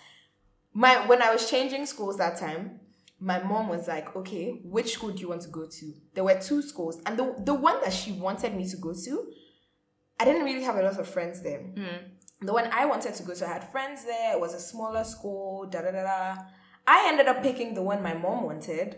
[0.74, 2.80] my when i was changing schools that time
[3.20, 6.40] my mom was like okay which school do you want to go to there were
[6.40, 9.32] two schools and the, the one that she wanted me to go to
[10.20, 12.06] i didn't really have a lot of friends there hmm.
[12.42, 14.34] the one I wanted to go to, I had friends there.
[14.36, 15.66] It was a smaller school.
[15.72, 16.42] Da da da da.
[16.86, 18.98] I ended up picking the one my mom wanted,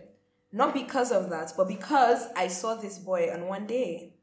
[0.52, 4.16] not because of that, but because I saw this boy on one day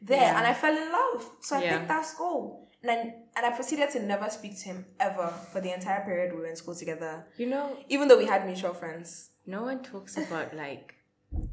[0.00, 1.30] there, and I fell in love.
[1.40, 1.76] So I Yeah.
[1.78, 5.60] picked that school, and I, and I proceeded to never speak to him ever for
[5.60, 8.74] the entire period we were in school together, You know, even though we had mutual
[8.74, 9.30] friends.
[9.46, 10.96] no one talks about like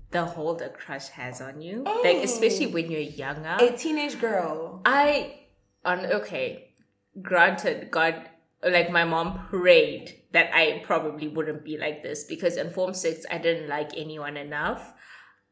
[0.09, 1.83] the hold a crush has on you.
[1.83, 2.23] Like oh.
[2.23, 3.57] especially when you're younger.
[3.59, 4.81] A teenage girl.
[4.83, 5.41] I
[5.83, 6.73] on okay,
[7.21, 8.29] granted, God
[8.63, 13.25] like my mom prayed that I probably wouldn't be like this because in Form Six
[13.29, 14.93] I didn't like anyone enough.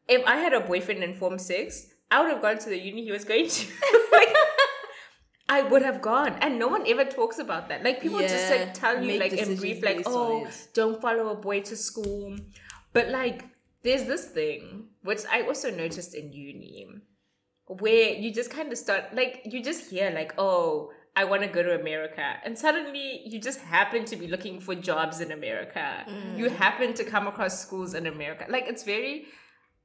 [0.07, 3.03] If I had a boyfriend in Form Six, I would have gone to the uni
[3.03, 3.67] he was going to.
[4.11, 4.32] like
[5.49, 7.83] I would have gone, and no one ever talks about that.
[7.83, 11.61] Like people just like tell you like in brief, like oh, don't follow a boy
[11.61, 12.37] to school.
[12.93, 13.45] But like,
[13.83, 16.87] there's this thing which I also noticed in uni,
[17.67, 21.47] where you just kind of start like you just hear like oh I want to
[21.47, 26.05] go to America, and suddenly you just happen to be looking for jobs in America.
[26.35, 26.55] You Mm.
[26.55, 28.45] happen to come across schools in America.
[28.49, 29.27] Like it's very,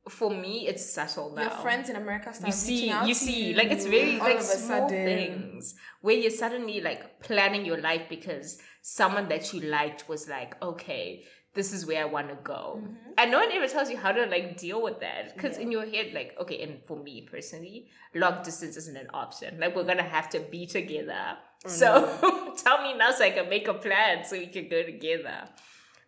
[0.09, 1.43] for me, it's settled now.
[1.43, 4.89] Your friends in America start you see you see you like it's very like small
[4.89, 5.05] sudden.
[5.05, 10.61] things where you're suddenly like planning your life because someone that you liked was like
[10.63, 12.81] okay this is where i want to go.
[12.81, 13.11] Mm-hmm.
[13.19, 15.85] and no one ever tells you how to like deal with that because in your
[15.87, 19.59] head like okay and for me personally long distance isn't an option.
[19.59, 21.37] Like we're gonna have to be together.
[21.67, 24.83] Oh, so tell me now so i can make a plan so we can go
[24.83, 25.49] together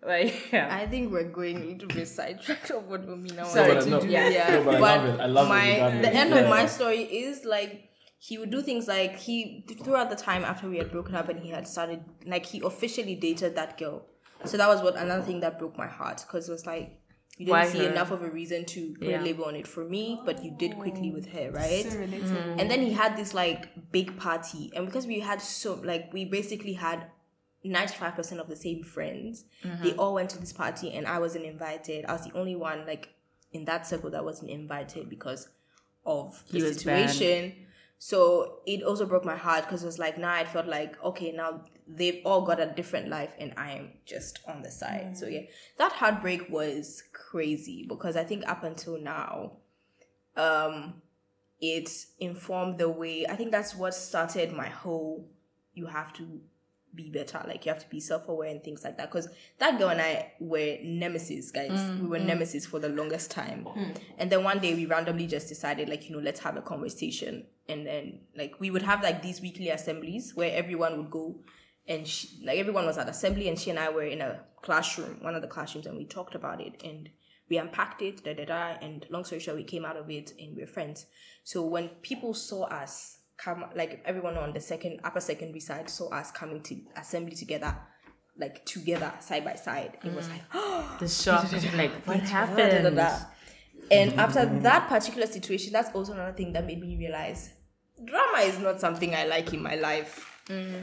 [0.03, 3.85] like yeah I think we're going a little bit sidetracked of what Omina Sorry wanted
[3.85, 4.13] to no, to do.
[4.13, 4.29] yeah.
[4.29, 5.21] Yeah, no, but I love it.
[5.21, 6.03] I love my regardless.
[6.07, 7.89] the end of my story is like
[8.19, 11.41] he would do things like he throughout the time after we had broken up and
[11.41, 14.07] he had started like he officially dated that girl.
[14.45, 16.97] So that was what another thing that broke my heart because it was like
[17.39, 17.91] you didn't Why see her?
[17.91, 19.23] enough of a reason to put Yeah.
[19.23, 21.85] a label on it for me, but you did quickly with her, right?
[21.91, 22.45] So relatable.
[22.57, 22.61] Mm.
[22.61, 26.27] And then he had this like big party, and because we had so like we
[26.27, 27.07] basically had
[27.65, 29.45] ninety five percent of the same friends,
[29.83, 32.05] they all went to this party, and I wasn't invited.
[32.07, 33.11] I was the only one like
[33.53, 35.49] in that circle that wasn't invited because
[36.07, 37.67] of the He situation.
[38.03, 41.33] So it also broke my heart because it was like now I felt like okay
[41.33, 45.19] now they've all got a different life and I am just on the side.
[45.19, 45.43] So yeah,
[45.77, 49.53] that heartbreak was crazy because I think up until now,
[50.37, 51.03] um,
[51.61, 55.29] it informed the way I think that's what started my whole
[55.75, 56.41] you have to
[56.95, 59.11] be better like you have to be self-aware and things like that.
[59.11, 59.29] Because
[59.59, 61.71] that girl and i were nemesis guys.
[61.71, 62.27] Mm, we were mm.
[62.27, 63.65] nemesis for the longest time.
[63.65, 63.97] Mm.
[64.19, 67.47] And then one day we randomly just decided like you know let's have a conversation.
[67.69, 71.41] And then like we would have like these weekly assemblies where everyone would go
[71.87, 75.17] and she, like everyone was at assembly and she and i were in a classroom
[75.23, 77.09] one of the classrooms and we talked about it and
[77.49, 78.77] we unpacked it da da da.
[78.81, 81.07] And long story short we came out of it and we're friends.
[81.45, 86.09] So when people saw us come like everyone on the second upper secondary side saw
[86.11, 87.75] us coming to assembly together
[88.39, 90.43] like together side by side it was like
[90.99, 93.19] the shock like what da, da, happened da.
[93.91, 97.51] and after that particular situation that's also another thing that made me realize
[98.05, 100.27] drama is not something i like in my life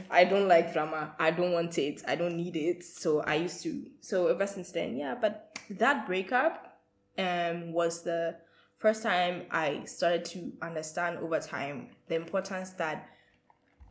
[0.10, 1.14] I don't like drama.
[1.20, 2.02] I don't want it.
[2.08, 2.84] I don't need it.
[2.84, 3.84] So I used to.
[4.00, 5.16] So ever since then, yeah.
[5.20, 6.80] But that breakup
[7.18, 8.36] um was the
[8.78, 13.10] first time I started to understand over time the importance that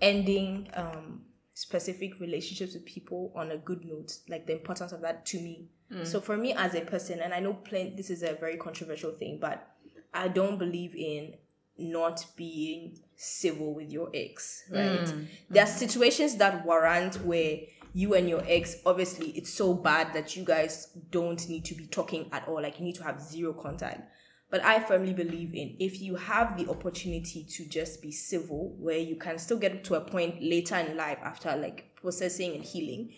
[0.01, 1.23] ending um
[1.55, 5.69] specific relationships with people on a good note, like the importance of that to me.
[6.05, 9.13] So for me as a person, and I know plain this is a very controversial
[9.13, 9.67] thing, but
[10.13, 11.35] I don't believe in
[11.79, 15.07] not being civil with your ex, right?
[15.49, 17.61] There are situations that warrant where
[17.95, 21.87] you and your ex, obviously, it's so bad that you guys don't need to be
[21.87, 22.61] talking at all.
[22.61, 24.11] Like, you need to have zero contact.
[24.51, 28.99] But I firmly believe in if you have the opportunity to just be civil, where
[28.99, 33.13] you can still get to a point later in life after like processing and healing,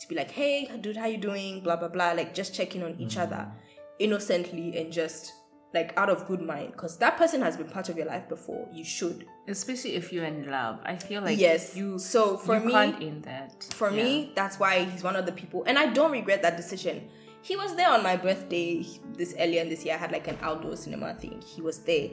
[0.00, 1.60] to be like, hey, dude, how you doing?
[1.60, 2.12] Blah blah blah.
[2.12, 3.52] Like just checking on each other mm.
[3.98, 5.32] innocently and just
[5.72, 8.68] like out of good mind because that person has been part of your life before.
[8.72, 9.26] You should.
[9.48, 10.78] Especially if you're in love.
[10.84, 11.76] I feel like yes.
[11.76, 13.64] you so for you me, can't in that.
[13.74, 14.04] for Yeah.
[14.04, 17.08] me, that's why he's one of the people, and I don't regret that decision.
[17.44, 19.96] He was there on my birthday this earlier in this year.
[19.96, 21.42] I had like an outdoor cinema thing.
[21.46, 22.08] He was there.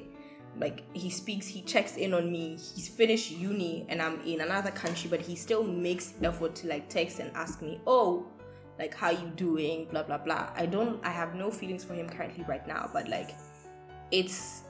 [0.59, 2.57] Like he speaks, he checks in on me.
[2.57, 6.89] He's finished uni, and I'm in another country, but he still makes effort to like
[6.89, 8.27] text and ask me, "Oh,
[8.77, 10.49] like how you doing?" Blah blah blah.
[10.53, 10.99] I don't.
[11.01, 13.34] I have no feelings for him currently right now, but like,
[14.11, 14.63] it's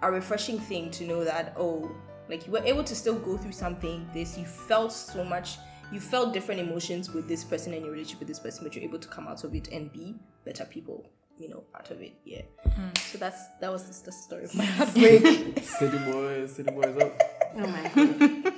[0.00, 1.90] a refreshing thing to know that oh
[2.30, 5.58] like you were able to still go through something this you felt so much
[5.92, 8.84] you felt different emotions with this person and your relationship with this person but you're
[8.84, 10.14] able to come out of it and be
[10.44, 11.06] better people
[11.38, 12.88] you know out of it yeah mm-hmm.
[12.96, 17.22] so that's that was the, the story of my heartbreak City boys, city boys up.
[17.56, 18.52] Oh my god.